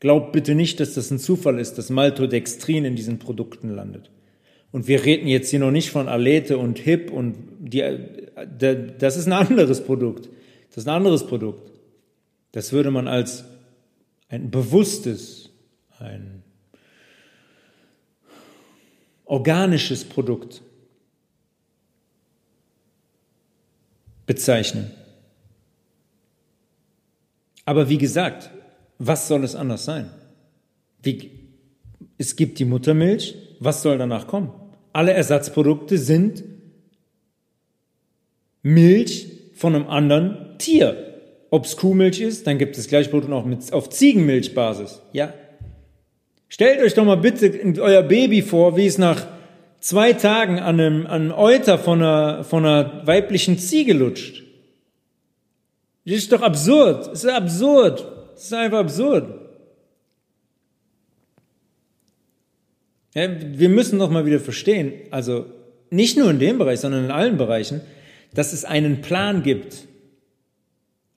Glaubt 0.00 0.32
bitte 0.32 0.54
nicht, 0.54 0.78
dass 0.80 0.94
das 0.94 1.10
ein 1.10 1.18
Zufall 1.18 1.58
ist, 1.58 1.74
dass 1.74 1.90
Maltodextrin 1.90 2.84
in 2.84 2.94
diesen 2.94 3.18
Produkten 3.18 3.74
landet. 3.74 4.10
Und 4.70 4.86
wir 4.86 5.04
reden 5.04 5.26
jetzt 5.26 5.50
hier 5.50 5.58
noch 5.60 5.70
nicht 5.70 5.90
von 5.90 6.08
Alete 6.08 6.58
und 6.58 6.78
Hip 6.78 7.10
und 7.10 7.36
die, 7.58 7.82
das 8.98 9.16
ist 9.16 9.26
ein 9.26 9.32
anderes 9.32 9.82
Produkt. 9.82 10.28
Das 10.68 10.78
ist 10.78 10.88
ein 10.88 10.94
anderes 10.94 11.26
Produkt. 11.26 11.67
Das 12.52 12.72
würde 12.72 12.90
man 12.90 13.08
als 13.08 13.44
ein 14.28 14.50
bewusstes, 14.50 15.50
ein 15.98 16.42
organisches 19.24 20.04
Produkt 20.04 20.62
bezeichnen. 24.26 24.90
Aber 27.64 27.88
wie 27.88 27.98
gesagt, 27.98 28.50
was 28.98 29.28
soll 29.28 29.44
es 29.44 29.54
anders 29.54 29.84
sein? 29.84 30.10
Wie, 31.02 31.30
es 32.16 32.34
gibt 32.34 32.58
die 32.58 32.64
Muttermilch, 32.64 33.34
was 33.60 33.82
soll 33.82 33.98
danach 33.98 34.26
kommen? 34.26 34.52
Alle 34.92 35.12
Ersatzprodukte 35.12 35.98
sind 35.98 36.44
Milch 38.62 39.28
von 39.54 39.74
einem 39.74 39.88
anderen 39.88 40.58
Tier. 40.58 41.07
Ob 41.50 41.64
es 41.64 41.76
Kuhmilch 41.76 42.20
ist, 42.20 42.46
dann 42.46 42.58
gibt 42.58 42.76
es 42.76 42.88
gleich 42.88 43.10
Produkt 43.10 43.32
auch 43.32 43.44
mit, 43.44 43.72
auf 43.72 43.88
Ziegenmilchbasis. 43.88 45.00
Ja. 45.12 45.32
Stellt 46.48 46.80
euch 46.80 46.94
doch 46.94 47.04
mal 47.04 47.16
bitte 47.16 47.52
euer 47.80 48.02
Baby 48.02 48.42
vor, 48.42 48.76
wie 48.76 48.86
es 48.86 48.98
nach 48.98 49.26
zwei 49.80 50.12
Tagen 50.12 50.58
an 50.58 50.80
einem, 50.80 51.06
an 51.06 51.22
einem 51.22 51.32
Euter 51.32 51.78
von 51.78 52.02
einer, 52.02 52.44
von 52.44 52.64
einer 52.64 53.06
weiblichen 53.06 53.58
Ziege 53.58 53.94
lutscht. 53.94 54.42
Das 56.04 56.16
ist 56.16 56.32
doch 56.32 56.42
absurd. 56.42 57.06
Das 57.08 57.24
ist 57.24 57.30
absurd. 57.30 58.06
Das 58.34 58.44
ist 58.44 58.54
einfach 58.54 58.78
absurd. 58.78 59.48
Ja, 63.14 63.28
wir 63.40 63.68
müssen 63.68 63.98
doch 63.98 64.10
mal 64.10 64.26
wieder 64.26 64.38
verstehen, 64.38 64.92
also 65.10 65.46
nicht 65.90 66.16
nur 66.16 66.30
in 66.30 66.38
dem 66.38 66.58
Bereich, 66.58 66.80
sondern 66.80 67.06
in 67.06 67.10
allen 67.10 67.36
Bereichen, 67.36 67.80
dass 68.34 68.52
es 68.52 68.64
einen 68.64 69.00
Plan 69.00 69.42
gibt 69.42 69.88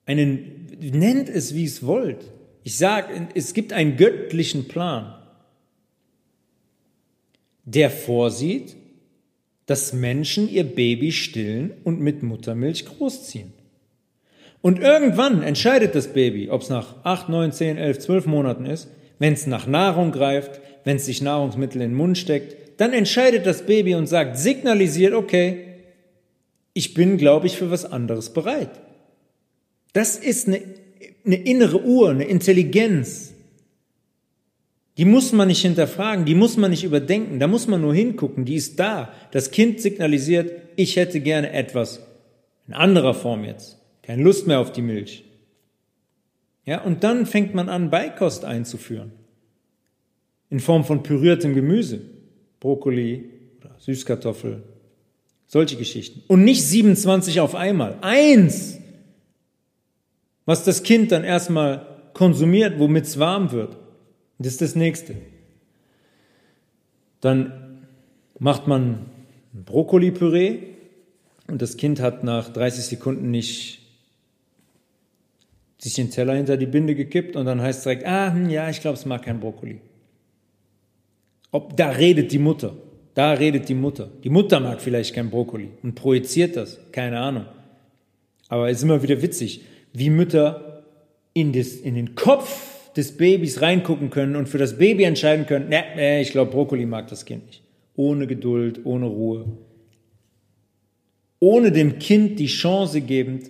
einen, 0.06 0.68
nennt 0.80 1.30
es 1.30 1.56
wie 1.56 1.66
es 1.66 1.86
wollt. 1.86 2.32
Ich 2.64 2.78
sage, 2.78 3.28
es 3.34 3.54
gibt 3.54 3.74
einen 3.74 3.98
göttlichen 3.98 4.68
Plan, 4.68 5.16
der 7.66 7.90
vorsieht, 7.90 8.76
dass 9.66 9.94
Menschen 9.94 10.50
ihr 10.50 10.64
Baby 10.64 11.12
stillen 11.12 11.72
und 11.84 12.02
mit 12.02 12.24
Muttermilch 12.24 12.86
großziehen. 12.86 13.54
Und 14.62 14.80
irgendwann 14.80 15.42
entscheidet 15.42 15.96
das 15.96 16.14
Baby, 16.14 16.50
ob 16.50 16.62
es 16.62 16.70
nach 16.70 17.04
8, 17.04 17.30
9, 17.30 17.52
10, 17.52 17.78
11, 17.78 18.00
12 18.00 18.26
Monaten 18.28 18.66
ist, 18.66 18.90
wenn 19.18 19.34
es 19.34 19.48
nach 19.48 19.66
Nahrung 19.66 20.12
greift, 20.12 20.60
wenn 20.84 20.98
es 20.98 21.06
sich 21.06 21.22
Nahrungsmittel 21.22 21.82
in 21.82 21.92
den 21.92 21.98
Mund 21.98 22.18
steckt, 22.18 22.80
dann 22.80 22.94
entscheidet 22.94 23.46
das 23.46 23.66
Baby 23.66 23.96
und 23.96 24.08
sagt, 24.08 24.38
signalisiert, 24.38 25.14
okay, 25.14 25.68
ich 26.74 26.94
bin, 26.94 27.18
glaube 27.18 27.48
ich, 27.48 27.58
für 27.58 27.72
was 27.72 27.86
anderes 27.86 28.34
bereit. 28.34 28.72
Das 29.94 30.18
ist 30.18 30.48
eine, 30.48 30.62
eine 31.26 31.36
innere 31.36 31.84
Uhr, 31.84 32.10
eine 32.10 32.26
Intelligenz. 32.26 33.34
Die 34.98 35.06
muss 35.06 35.32
man 35.32 35.48
nicht 35.48 35.62
hinterfragen, 35.62 36.26
die 36.26 36.36
muss 36.36 36.58
man 36.58 36.72
nicht 36.72 36.84
überdenken, 36.84 37.40
da 37.40 37.48
muss 37.48 37.68
man 37.68 37.82
nur 37.82 37.94
hingucken, 37.94 38.46
die 38.46 38.56
ist 38.56 38.80
da. 38.80 39.14
Das 39.32 39.52
Kind 39.52 39.82
signalisiert, 39.82 40.52
ich 40.76 40.96
hätte 40.96 41.22
gerne 41.22 41.52
etwas 41.54 42.02
in 42.68 42.74
anderer 42.74 43.14
Form 43.14 43.44
jetzt, 43.44 43.80
keine 44.04 44.24
Lust 44.24 44.48
mehr 44.48 44.60
auf 44.60 44.72
die 44.72 44.82
Milch. 44.82 45.24
Ja, 46.66 46.82
und 46.82 47.04
dann 47.04 47.26
fängt 47.26 47.56
man 47.56 47.70
an, 47.70 47.90
Beikost 47.90 48.46
einzuführen. 48.46 49.12
In 50.50 50.60
Form 50.60 50.84
von 50.84 51.02
püriertem 51.02 51.56
Gemüse, 51.56 52.02
Brokkoli 52.60 53.30
oder 53.60 53.76
Süßkartoffel, 53.80 54.62
solche 55.48 55.78
Geschichten. 55.78 56.22
Und 56.28 56.44
nicht 56.44 56.64
27 56.64 57.40
auf 57.40 57.56
einmal. 57.56 57.98
Eins! 58.02 58.81
Was 60.52 60.66
das 60.66 60.84
Kind 60.84 61.14
dann 61.14 61.24
erstmal 61.24 61.86
konsumiert, 62.12 62.78
womit 62.78 63.06
es 63.06 63.18
warm 63.18 63.54
wird. 63.54 63.78
Das 64.38 64.52
ist 64.52 64.62
das 64.62 64.76
nächste. 64.76 65.16
Dann 67.22 67.88
macht 68.38 68.68
man 68.68 69.06
Brokkoli-Püree 69.54 70.60
und 71.48 71.62
das 71.62 71.78
Kind 71.78 72.02
hat 72.02 72.26
nach 72.26 72.50
30 72.50 72.84
Sekunden 72.84 73.32
nicht 73.32 73.80
sich 75.78 75.94
den 75.94 76.12
Teller 76.12 76.34
hinter 76.34 76.58
die 76.58 76.66
Binde 76.66 76.96
gekippt 76.96 77.38
und 77.38 77.46
dann 77.46 77.62
heißt 77.62 77.78
es 77.78 77.84
direkt, 77.86 78.06
ah, 78.06 78.34
hm, 78.34 78.50
ja, 78.50 78.70
ich 78.70 78.82
glaube, 78.82 78.98
es 78.98 79.06
mag 79.06 79.24
kein 79.24 79.40
Brokkoli. 79.40 79.80
Ob, 81.52 81.78
da 81.78 81.92
redet 81.92 82.30
die 82.34 82.40
Mutter. 82.40 82.76
Da 83.14 83.32
redet 83.32 83.70
die 83.70 83.74
Mutter. 83.74 84.10
Die 84.22 84.30
Mutter 84.30 84.60
mag 84.60 84.82
vielleicht 84.82 85.16
kein 85.16 85.30
Brokkoli 85.30 85.70
und 85.82 85.96
projiziert 85.96 86.58
das. 86.58 86.78
Keine 86.92 87.22
Ahnung. 87.22 87.46
Aber 88.50 88.70
es 88.70 88.80
ist 88.80 88.84
immer 88.84 89.02
wieder 89.02 89.22
witzig, 89.22 89.62
wie 89.94 90.10
Mütter 90.10 90.84
in, 91.34 91.54
das, 91.54 91.74
in 91.74 91.96
den 91.96 92.16
Kopf 92.16 92.94
des 92.94 93.16
Babys 93.18 93.62
reingucken 93.62 94.10
können 94.10 94.36
und 94.36 94.50
für 94.50 94.58
das 94.58 94.78
Baby 94.78 95.04
entscheiden 95.04 95.46
können, 95.46 95.70
ne, 95.70 96.22
ich 96.22 96.32
glaube, 96.32 96.52
Brokkoli 96.52 96.86
mag 96.86 97.08
das 97.08 97.26
Kind 97.26 97.46
nicht. 97.48 97.64
Ohne 97.96 98.28
Geduld, 98.28 98.86
ohne 98.86 99.06
Ruhe. 99.06 99.46
Ohne 101.40 101.72
dem 101.72 102.00
Kind 102.00 102.40
die 102.40 102.48
Chance 102.48 103.02
gebend, 103.02 103.50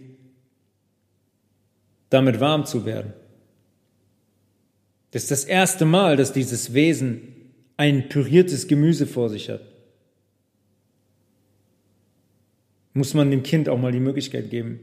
damit 2.09 2.39
warm 2.39 2.65
zu 2.65 2.85
werden. 2.85 3.13
Das 5.11 5.23
ist 5.23 5.31
das 5.31 5.45
erste 5.45 5.85
Mal, 5.85 6.15
dass 6.15 6.33
dieses 6.33 6.73
Wesen 6.73 7.33
ein 7.77 8.09
püriertes 8.09 8.67
Gemüse 8.67 9.07
vor 9.07 9.29
sich 9.29 9.49
hat. 9.49 9.61
Muss 12.93 13.13
man 13.13 13.31
dem 13.31 13.43
Kind 13.43 13.69
auch 13.69 13.79
mal 13.79 13.91
die 13.91 13.99
Möglichkeit 13.99 14.49
geben, 14.49 14.79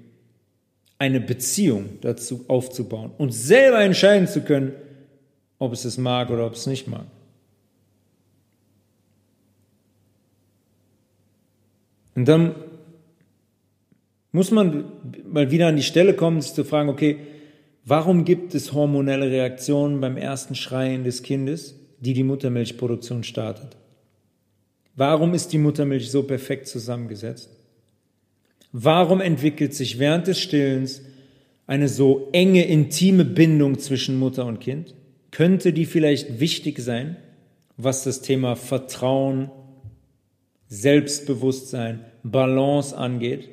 eine 0.99 1.21
Beziehung 1.21 1.99
dazu 2.01 2.45
aufzubauen 2.49 3.13
und 3.19 3.33
selber 3.33 3.81
entscheiden 3.81 4.27
zu 4.27 4.41
können, 4.41 4.73
ob 5.59 5.73
es 5.73 5.85
es 5.85 5.99
mag 5.99 6.31
oder 6.31 6.47
ob 6.47 6.55
es 6.55 6.67
nicht 6.67 6.89
mag. 6.89 7.07
Und 12.15 12.27
dann 12.27 12.55
muss 14.33 14.51
man 14.51 14.85
mal 15.25 15.51
wieder 15.51 15.69
an 15.69 15.77
die 15.77 15.83
Stelle 15.83 16.15
kommen, 16.15 16.41
sich 16.41 16.53
zu 16.53 16.65
fragen, 16.65 16.89
okay, 16.89 17.19
warum 17.85 18.25
gibt 18.25 18.55
es 18.55 18.73
hormonelle 18.73 19.31
Reaktionen 19.31 20.01
beim 20.01 20.17
ersten 20.17 20.55
Schreien 20.55 21.05
des 21.05 21.23
Kindes? 21.23 21.77
die 22.01 22.15
die 22.15 22.25
Muttermilchproduktion 22.25 23.25
startet. 23.25 23.77
Warum 24.95 25.35
ist 25.35 25.53
die 25.53 25.59
Muttermilch 25.59 26.11
so 26.11 26.23
perfekt 26.23 26.67
zusammengesetzt? 26.67 27.51
Warum 28.73 29.21
entwickelt 29.21 29.75
sich 29.75 29.99
während 29.99 30.27
des 30.27 30.41
Stillens 30.41 31.03
eine 31.67 31.89
so 31.89 32.29
enge, 32.33 32.67
intime 32.67 33.25
Bindung 33.25 33.79
zwischen 33.79 34.19
Mutter 34.19 34.47
und 34.47 34.61
Kind? 34.61 34.95
Könnte 35.31 35.73
die 35.73 35.87
vielleicht 35.87 36.41
wichtig 36.41 36.79
sein, 36.81 37.17
was 37.77 38.05
das 38.05 38.23
Thema 38.23 38.57
Vertrauen, 38.57 39.51
Selbstbewusstsein, 40.69 42.05
Balance 42.23 42.97
angeht? 42.97 43.49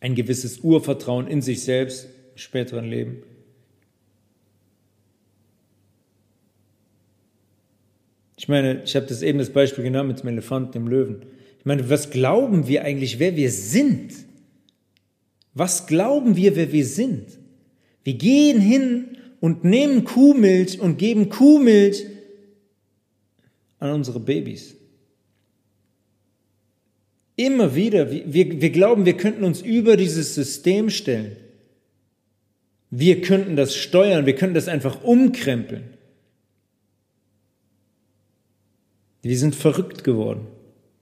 Ein 0.00 0.14
gewisses 0.14 0.58
Urvertrauen 0.60 1.26
in 1.26 1.42
sich 1.42 1.62
selbst 1.62 2.06
im 2.32 2.38
späteren 2.38 2.86
Leben. 2.86 3.22
Ich 8.36 8.48
meine, 8.48 8.82
ich 8.82 8.96
habe 8.96 9.06
das 9.06 9.22
eben 9.22 9.38
das 9.38 9.50
Beispiel 9.50 9.84
genommen 9.84 10.08
mit 10.08 10.20
dem 10.20 10.28
Elefanten, 10.28 10.72
dem 10.72 10.88
Löwen. 10.88 11.24
Ich 11.62 11.66
meine, 11.66 11.88
was 11.88 12.10
glauben 12.10 12.66
wir 12.66 12.82
eigentlich, 12.82 13.20
wer 13.20 13.36
wir 13.36 13.48
sind? 13.52 14.12
Was 15.54 15.86
glauben 15.86 16.34
wir, 16.34 16.56
wer 16.56 16.72
wir 16.72 16.84
sind? 16.84 17.38
Wir 18.02 18.14
gehen 18.14 18.60
hin 18.60 19.16
und 19.38 19.62
nehmen 19.62 20.02
Kuhmilch 20.02 20.80
und 20.80 20.98
geben 20.98 21.28
Kuhmilch 21.28 22.04
an 23.78 23.92
unsere 23.92 24.18
Babys. 24.18 24.74
Immer 27.36 27.76
wieder, 27.76 28.10
wir, 28.10 28.60
wir 28.60 28.70
glauben, 28.70 29.06
wir 29.06 29.16
könnten 29.16 29.44
uns 29.44 29.62
über 29.62 29.96
dieses 29.96 30.34
System 30.34 30.90
stellen. 30.90 31.36
Wir 32.90 33.20
könnten 33.20 33.54
das 33.54 33.76
steuern, 33.76 34.26
wir 34.26 34.34
könnten 34.34 34.56
das 34.56 34.66
einfach 34.66 35.04
umkrempeln. 35.04 35.84
Wir 39.22 39.38
sind 39.38 39.54
verrückt 39.54 40.02
geworden. 40.02 40.48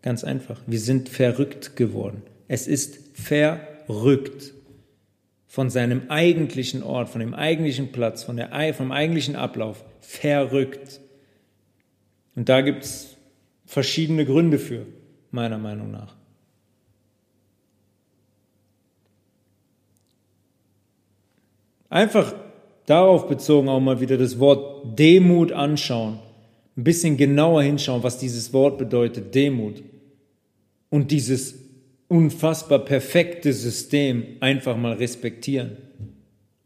Ganz 0.02 0.24
einfach. 0.24 0.60
Wir 0.66 0.80
sind 0.80 1.08
verrückt 1.08 1.76
geworden. 1.76 2.22
Es 2.48 2.66
ist 2.66 2.98
verrückt 3.14 4.54
von 5.46 5.68
seinem 5.68 6.02
eigentlichen 6.08 6.82
Ort, 6.82 7.08
von 7.08 7.20
dem 7.20 7.34
eigentlichen 7.34 7.92
Platz, 7.92 8.22
von 8.22 8.36
der, 8.36 8.74
vom 8.74 8.92
eigentlichen 8.92 9.36
Ablauf. 9.36 9.84
Verrückt. 10.00 11.00
Und 12.34 12.48
da 12.48 12.60
gibt 12.62 12.84
es 12.84 13.16
verschiedene 13.66 14.24
Gründe 14.24 14.58
für, 14.58 14.86
meiner 15.30 15.58
Meinung 15.58 15.90
nach. 15.90 16.14
Einfach 21.90 22.32
darauf 22.86 23.28
bezogen 23.28 23.68
auch 23.68 23.80
mal 23.80 24.00
wieder 24.00 24.16
das 24.16 24.38
Wort 24.38 24.98
Demut 24.98 25.50
anschauen 25.52 26.20
ein 26.80 26.84
bisschen 26.84 27.16
genauer 27.16 27.62
hinschauen, 27.62 28.02
was 28.02 28.18
dieses 28.18 28.52
Wort 28.52 28.78
bedeutet, 28.78 29.34
Demut. 29.34 29.82
Und 30.90 31.10
dieses 31.10 31.54
unfassbar 32.08 32.80
perfekte 32.80 33.52
System 33.52 34.24
einfach 34.40 34.76
mal 34.76 34.94
respektieren 34.94 35.76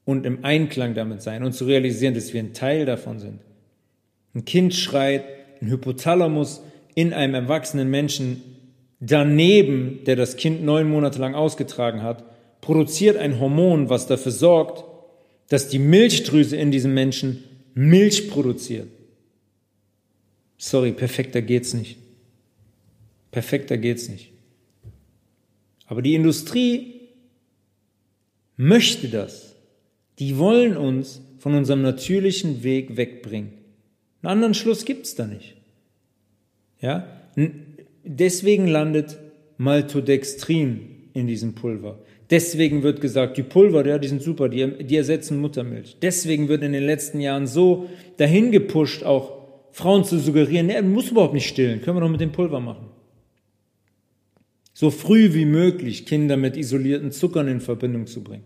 und 0.05 0.27
im 0.27 0.45
Einklang 0.45 0.95
damit 0.95 1.22
sein 1.22 1.45
und 1.45 1.53
zu 1.53 1.66
realisieren, 1.66 2.14
dass 2.14 2.33
wir 2.33 2.41
ein 2.41 2.55
Teil 2.55 2.87
davon 2.87 3.18
sind. 3.18 3.41
Ein 4.35 4.45
Kind 4.45 4.75
schreit, 4.75 5.25
ein 5.61 5.68
Hypothalamus 5.68 6.62
in 6.95 7.12
einem 7.12 7.35
erwachsenen 7.35 7.91
Menschen 7.91 8.43
daneben, 9.01 10.01
der 10.07 10.16
das 10.16 10.37
Kind 10.37 10.64
neun 10.64 10.89
Monate 10.89 11.18
lang 11.18 11.35
ausgetragen 11.35 12.03
hat, 12.03 12.25
produziert 12.61 13.16
ein 13.18 13.39
Hormon, 13.39 13.91
was 13.91 14.07
dafür 14.07 14.33
sorgt, 14.33 14.85
dass 15.49 15.68
die 15.68 15.79
Milchdrüse 15.79 16.57
in 16.57 16.70
diesem 16.70 16.95
Menschen 16.95 17.45
Milch 17.75 18.31
produziert. 18.31 18.89
Sorry, 20.57 20.93
perfekter 20.93 21.43
geht's 21.43 21.75
nicht. 21.75 21.99
Perfekter 23.35 23.78
geht's 23.78 24.09
nicht. 24.09 24.30
Aber 25.87 26.03
die 26.03 26.14
Industrie 26.14 27.01
möchte 28.57 29.09
das. 29.09 29.57
Die 30.20 30.39
wollen 30.39 30.76
uns 30.76 31.20
von 31.41 31.55
unserem 31.55 31.82
natürlichen 31.82 32.62
Weg 32.62 32.97
wegbringen. 32.97 33.51
Einen 34.22 34.30
anderen 34.30 34.55
Schluss 34.55 34.85
gibt's 34.85 35.16
da 35.16 35.26
nicht. 35.26 35.57
Ja? 36.80 37.09
Deswegen 38.05 38.68
landet 38.68 39.18
Maltodextrin 39.59 41.09
in 41.12 41.26
diesem 41.26 41.57
Pulver. 41.57 41.99
Deswegen 42.30 42.85
wird 42.85 43.01
gesagt, 43.01 43.37
die 43.37 43.43
Pulver, 43.43 43.85
ja, 43.85 43.99
die 43.99 44.07
sind 44.07 44.22
super, 44.22 44.49
die, 44.49 44.85
die 44.85 44.97
ersetzen 44.97 45.41
Muttermilch. 45.41 45.97
Deswegen 46.01 46.47
wird 46.47 46.62
in 46.62 46.72
den 46.72 46.85
letzten 46.85 47.18
Jahren 47.18 47.49
so 47.49 47.89
dahin 48.16 48.53
gepusht, 48.53 49.03
auch 49.03 49.32
Frauen 49.72 50.05
zu 50.05 50.20
suggerieren, 50.20 50.68
nee, 50.68 50.80
muss 50.82 51.11
überhaupt 51.11 51.35
nicht 51.35 51.49
stillen, 51.49 51.82
können 51.82 51.97
wir 51.97 52.01
doch 52.01 52.09
mit 52.09 52.20
dem 52.20 52.30
Pulver 52.30 52.61
machen. 52.61 52.93
So 54.75 54.91
früh 54.91 55.33
wie 55.33 55.45
möglich 55.45 56.05
Kinder 56.05 56.37
mit 56.37 56.57
isolierten 56.57 57.12
Zuckern 57.12 57.47
in 57.47 57.61
Verbindung 57.61 58.09
zu 58.09 58.22
bringen. 58.22 58.45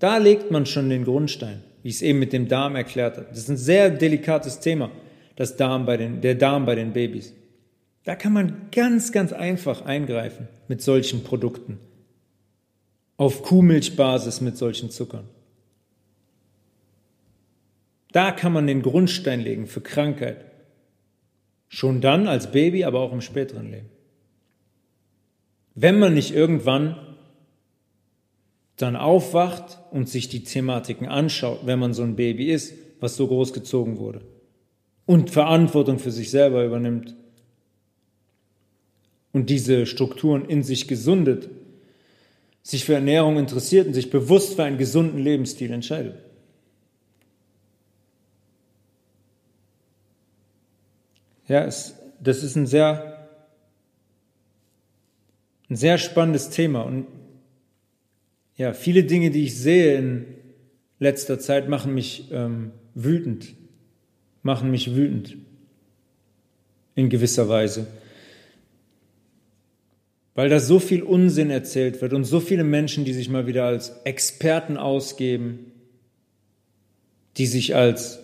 Da 0.00 0.18
legt 0.18 0.50
man 0.50 0.66
schon 0.66 0.90
den 0.90 1.04
Grundstein, 1.04 1.62
wie 1.82 1.90
ich 1.90 1.96
es 1.96 2.02
eben 2.02 2.18
mit 2.18 2.32
dem 2.32 2.48
Darm 2.48 2.74
erklärt 2.74 3.16
habe. 3.16 3.28
Das 3.30 3.38
ist 3.38 3.48
ein 3.48 3.56
sehr 3.56 3.88
delikates 3.88 4.58
Thema, 4.58 4.90
das 5.36 5.56
Darm 5.56 5.86
bei 5.86 5.96
den, 5.96 6.20
der 6.20 6.34
Darm 6.34 6.66
bei 6.66 6.74
den 6.74 6.92
Babys. 6.92 7.32
Da 8.04 8.16
kann 8.16 8.32
man 8.32 8.68
ganz, 8.72 9.12
ganz 9.12 9.32
einfach 9.32 9.82
eingreifen 9.82 10.48
mit 10.66 10.82
solchen 10.82 11.22
Produkten. 11.22 11.78
Auf 13.16 13.42
Kuhmilchbasis 13.42 14.40
mit 14.40 14.56
solchen 14.56 14.90
Zuckern. 14.90 15.28
Da 18.10 18.32
kann 18.32 18.52
man 18.52 18.66
den 18.66 18.82
Grundstein 18.82 19.40
legen 19.40 19.66
für 19.66 19.82
Krankheit. 19.82 20.44
Schon 21.68 22.00
dann 22.00 22.26
als 22.26 22.50
Baby, 22.50 22.84
aber 22.84 23.00
auch 23.00 23.12
im 23.12 23.20
späteren 23.20 23.70
Leben. 23.70 23.90
Wenn 25.82 25.98
man 25.98 26.12
nicht 26.12 26.34
irgendwann 26.34 26.94
dann 28.76 28.96
aufwacht 28.96 29.78
und 29.90 30.10
sich 30.10 30.28
die 30.28 30.44
Thematiken 30.44 31.08
anschaut, 31.08 31.60
wenn 31.64 31.78
man 31.78 31.94
so 31.94 32.02
ein 32.02 32.16
Baby 32.16 32.50
ist, 32.50 32.74
was 33.00 33.16
so 33.16 33.26
groß 33.26 33.54
gezogen 33.54 33.98
wurde 33.98 34.20
und 35.06 35.30
Verantwortung 35.30 35.98
für 35.98 36.10
sich 36.10 36.30
selber 36.30 36.66
übernimmt 36.66 37.16
und 39.32 39.48
diese 39.48 39.86
Strukturen 39.86 40.44
in 40.44 40.62
sich 40.62 40.86
gesundet, 40.86 41.48
sich 42.62 42.84
für 42.84 42.92
Ernährung 42.92 43.38
interessiert 43.38 43.86
und 43.86 43.94
sich 43.94 44.10
bewusst 44.10 44.56
für 44.56 44.64
einen 44.64 44.76
gesunden 44.76 45.18
Lebensstil 45.18 45.72
entscheidet. 45.72 46.16
Ja, 51.48 51.64
es, 51.64 51.94
das 52.22 52.42
ist 52.42 52.56
ein 52.56 52.66
sehr, 52.66 53.09
ein 55.70 55.76
sehr 55.76 55.98
spannendes 55.98 56.50
Thema. 56.50 56.82
Und 56.82 57.06
ja, 58.56 58.72
viele 58.72 59.04
Dinge, 59.04 59.30
die 59.30 59.44
ich 59.44 59.56
sehe 59.56 59.96
in 59.96 60.26
letzter 60.98 61.38
Zeit, 61.38 61.68
machen 61.68 61.94
mich 61.94 62.28
ähm, 62.32 62.72
wütend. 62.94 63.54
Machen 64.42 64.70
mich 64.70 64.94
wütend. 64.94 65.36
In 66.96 67.08
gewisser 67.08 67.48
Weise. 67.48 67.86
Weil 70.34 70.48
da 70.48 70.58
so 70.58 70.78
viel 70.78 71.02
Unsinn 71.02 71.50
erzählt 71.50 72.02
wird 72.02 72.12
und 72.12 72.24
so 72.24 72.40
viele 72.40 72.64
Menschen, 72.64 73.04
die 73.04 73.12
sich 73.12 73.28
mal 73.28 73.46
wieder 73.46 73.64
als 73.64 73.90
Experten 74.04 74.76
ausgeben, 74.76 75.72
die 77.36 77.46
sich 77.46 77.76
als 77.76 78.20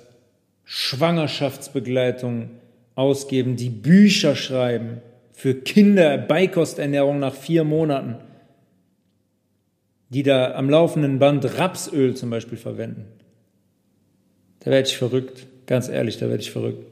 Schwangerschaftsbegleitung 0.64 2.50
ausgeben, 2.96 3.56
die 3.56 3.70
Bücher 3.70 4.34
schreiben 4.34 5.00
für 5.36 5.54
Kinder, 5.54 6.16
Beikosternährung 6.16 7.18
nach 7.18 7.34
vier 7.34 7.62
Monaten, 7.62 8.16
die 10.08 10.22
da 10.22 10.54
am 10.54 10.70
laufenden 10.70 11.18
Band 11.18 11.58
Rapsöl 11.58 12.16
zum 12.16 12.30
Beispiel 12.30 12.56
verwenden. 12.56 13.04
Da 14.60 14.70
werde 14.70 14.88
ich 14.88 14.96
verrückt, 14.96 15.46
ganz 15.66 15.90
ehrlich, 15.90 16.16
da 16.16 16.30
werde 16.30 16.42
ich 16.42 16.50
verrückt. 16.50 16.90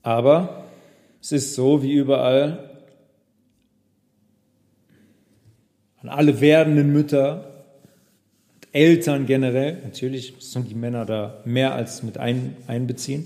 Aber 0.00 0.64
es 1.20 1.32
ist 1.32 1.54
so 1.54 1.82
wie 1.82 1.92
überall, 1.92 2.80
an 6.00 6.08
alle 6.08 6.40
werdenden 6.40 6.94
Mütter, 6.94 7.53
Eltern 8.74 9.26
generell, 9.26 9.78
natürlich 9.84 10.34
müssen 10.34 10.68
die 10.68 10.74
Männer 10.74 11.06
da 11.06 11.40
mehr 11.44 11.76
als 11.76 12.02
mit 12.02 12.18
ein, 12.18 12.56
einbeziehen. 12.66 13.24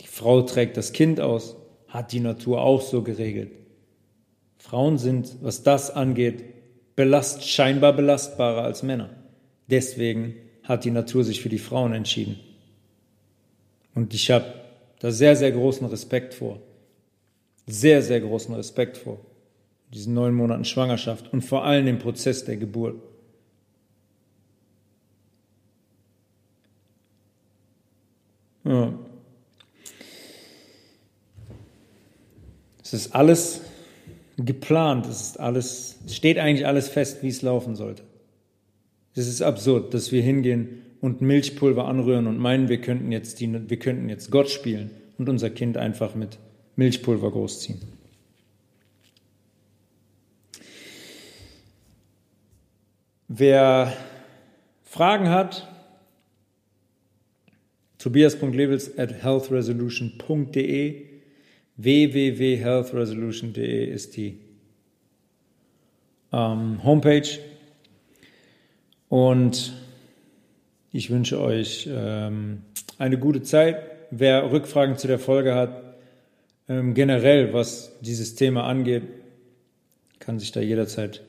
Die 0.00 0.08
Frau 0.08 0.42
trägt 0.42 0.76
das 0.76 0.92
Kind 0.92 1.20
aus, 1.20 1.54
hat 1.86 2.10
die 2.10 2.18
Natur 2.18 2.60
auch 2.60 2.82
so 2.82 3.02
geregelt. 3.02 3.52
Frauen 4.58 4.98
sind, 4.98 5.36
was 5.42 5.62
das 5.62 5.92
angeht, 5.92 6.42
belast, 6.96 7.48
scheinbar 7.48 7.92
belastbarer 7.92 8.64
als 8.64 8.82
Männer. 8.82 9.10
Deswegen 9.68 10.34
hat 10.64 10.84
die 10.84 10.90
Natur 10.90 11.22
sich 11.22 11.40
für 11.40 11.48
die 11.48 11.58
Frauen 11.58 11.92
entschieden. 11.92 12.40
Und 13.94 14.12
ich 14.12 14.32
habe 14.32 14.54
da 14.98 15.12
sehr, 15.12 15.36
sehr 15.36 15.52
großen 15.52 15.86
Respekt 15.86 16.34
vor. 16.34 16.58
Sehr, 17.68 18.02
sehr 18.02 18.20
großen 18.20 18.56
Respekt 18.56 18.96
vor. 18.96 19.20
Diesen 19.94 20.14
neun 20.14 20.34
Monaten 20.34 20.64
Schwangerschaft 20.64 21.32
und 21.32 21.42
vor 21.42 21.64
allem 21.64 21.86
dem 21.86 22.00
Prozess 22.00 22.44
der 22.44 22.56
Geburt. 22.56 22.96
Ja. 28.64 28.92
Es 32.82 32.92
ist 32.92 33.14
alles 33.14 33.62
geplant, 34.36 35.06
es 35.06 35.22
ist 35.22 35.40
alles, 35.40 35.98
es 36.06 36.16
steht 36.16 36.38
eigentlich 36.38 36.66
alles 36.66 36.88
fest, 36.88 37.22
wie 37.22 37.28
es 37.28 37.42
laufen 37.42 37.76
sollte. 37.76 38.02
Es 39.14 39.26
ist 39.26 39.42
absurd, 39.42 39.94
dass 39.94 40.12
wir 40.12 40.22
hingehen 40.22 40.82
und 41.00 41.20
Milchpulver 41.20 41.86
anrühren 41.86 42.26
und 42.26 42.38
meinen, 42.38 42.68
wir 42.68 42.80
könnten 42.80 43.12
jetzt, 43.12 43.40
die, 43.40 43.68
wir 43.68 43.78
könnten 43.78 44.08
jetzt 44.08 44.30
Gott 44.30 44.48
spielen 44.48 44.90
und 45.18 45.28
unser 45.28 45.50
Kind 45.50 45.76
einfach 45.76 46.14
mit 46.14 46.38
Milchpulver 46.76 47.30
großziehen. 47.30 47.80
Wer 53.28 53.92
Fragen 54.84 55.30
hat, 55.30 55.71
tobias.levels 58.02 58.98
at 58.98 59.22
healthresolution.de 59.22 61.06
www.healthresolution.de 61.76 63.86
ist 63.86 64.16
die 64.16 64.38
ähm, 66.32 66.82
Homepage 66.82 67.38
und 69.08 69.72
ich 70.90 71.10
wünsche 71.10 71.40
euch 71.40 71.88
ähm, 71.90 72.62
eine 72.98 73.18
gute 73.18 73.42
Zeit. 73.42 73.76
Wer 74.10 74.50
Rückfragen 74.50 74.98
zu 74.98 75.06
der 75.06 75.20
Folge 75.20 75.54
hat, 75.54 75.94
ähm, 76.68 76.94
generell 76.94 77.52
was 77.52 77.92
dieses 78.00 78.34
Thema 78.34 78.64
angeht, 78.64 79.04
kann 80.18 80.40
sich 80.40 80.50
da 80.50 80.60
jederzeit, 80.60 81.22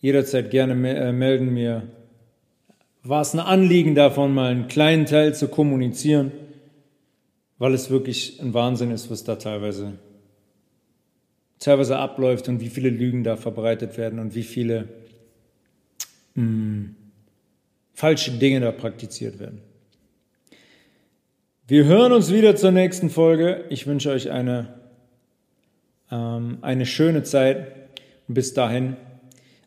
jederzeit 0.00 0.50
gerne 0.50 0.74
me 0.74 0.96
äh, 0.96 1.12
melden. 1.12 1.54
Mir 1.54 1.86
war 3.08 3.22
es 3.22 3.32
ein 3.32 3.40
Anliegen 3.40 3.94
davon, 3.94 4.34
mal 4.34 4.50
einen 4.50 4.68
kleinen 4.68 5.06
Teil 5.06 5.34
zu 5.34 5.48
kommunizieren, 5.48 6.30
weil 7.56 7.72
es 7.72 7.88
wirklich 7.88 8.38
ein 8.40 8.52
Wahnsinn 8.52 8.90
ist, 8.90 9.10
was 9.10 9.24
da 9.24 9.36
teilweise, 9.36 9.94
teilweise 11.58 11.98
abläuft 11.98 12.48
und 12.48 12.60
wie 12.60 12.68
viele 12.68 12.90
Lügen 12.90 13.24
da 13.24 13.36
verbreitet 13.36 13.96
werden 13.96 14.18
und 14.18 14.34
wie 14.34 14.42
viele 14.42 14.88
mh, 16.34 16.42
hm, 16.42 16.96
falsche 17.94 18.32
Dinge 18.32 18.60
da 18.60 18.72
praktiziert 18.72 19.38
werden. 19.38 19.62
Wir 21.66 21.86
hören 21.86 22.12
uns 22.12 22.30
wieder 22.30 22.56
zur 22.56 22.72
nächsten 22.72 23.08
Folge. 23.08 23.64
Ich 23.70 23.86
wünsche 23.86 24.10
euch 24.10 24.30
eine, 24.30 24.74
ähm, 26.10 26.58
eine 26.60 26.84
schöne 26.84 27.22
Zeit. 27.22 27.72
Bis 28.26 28.52
dahin, 28.52 28.96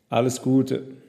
alles 0.10 0.44
Gute. 0.44 1.01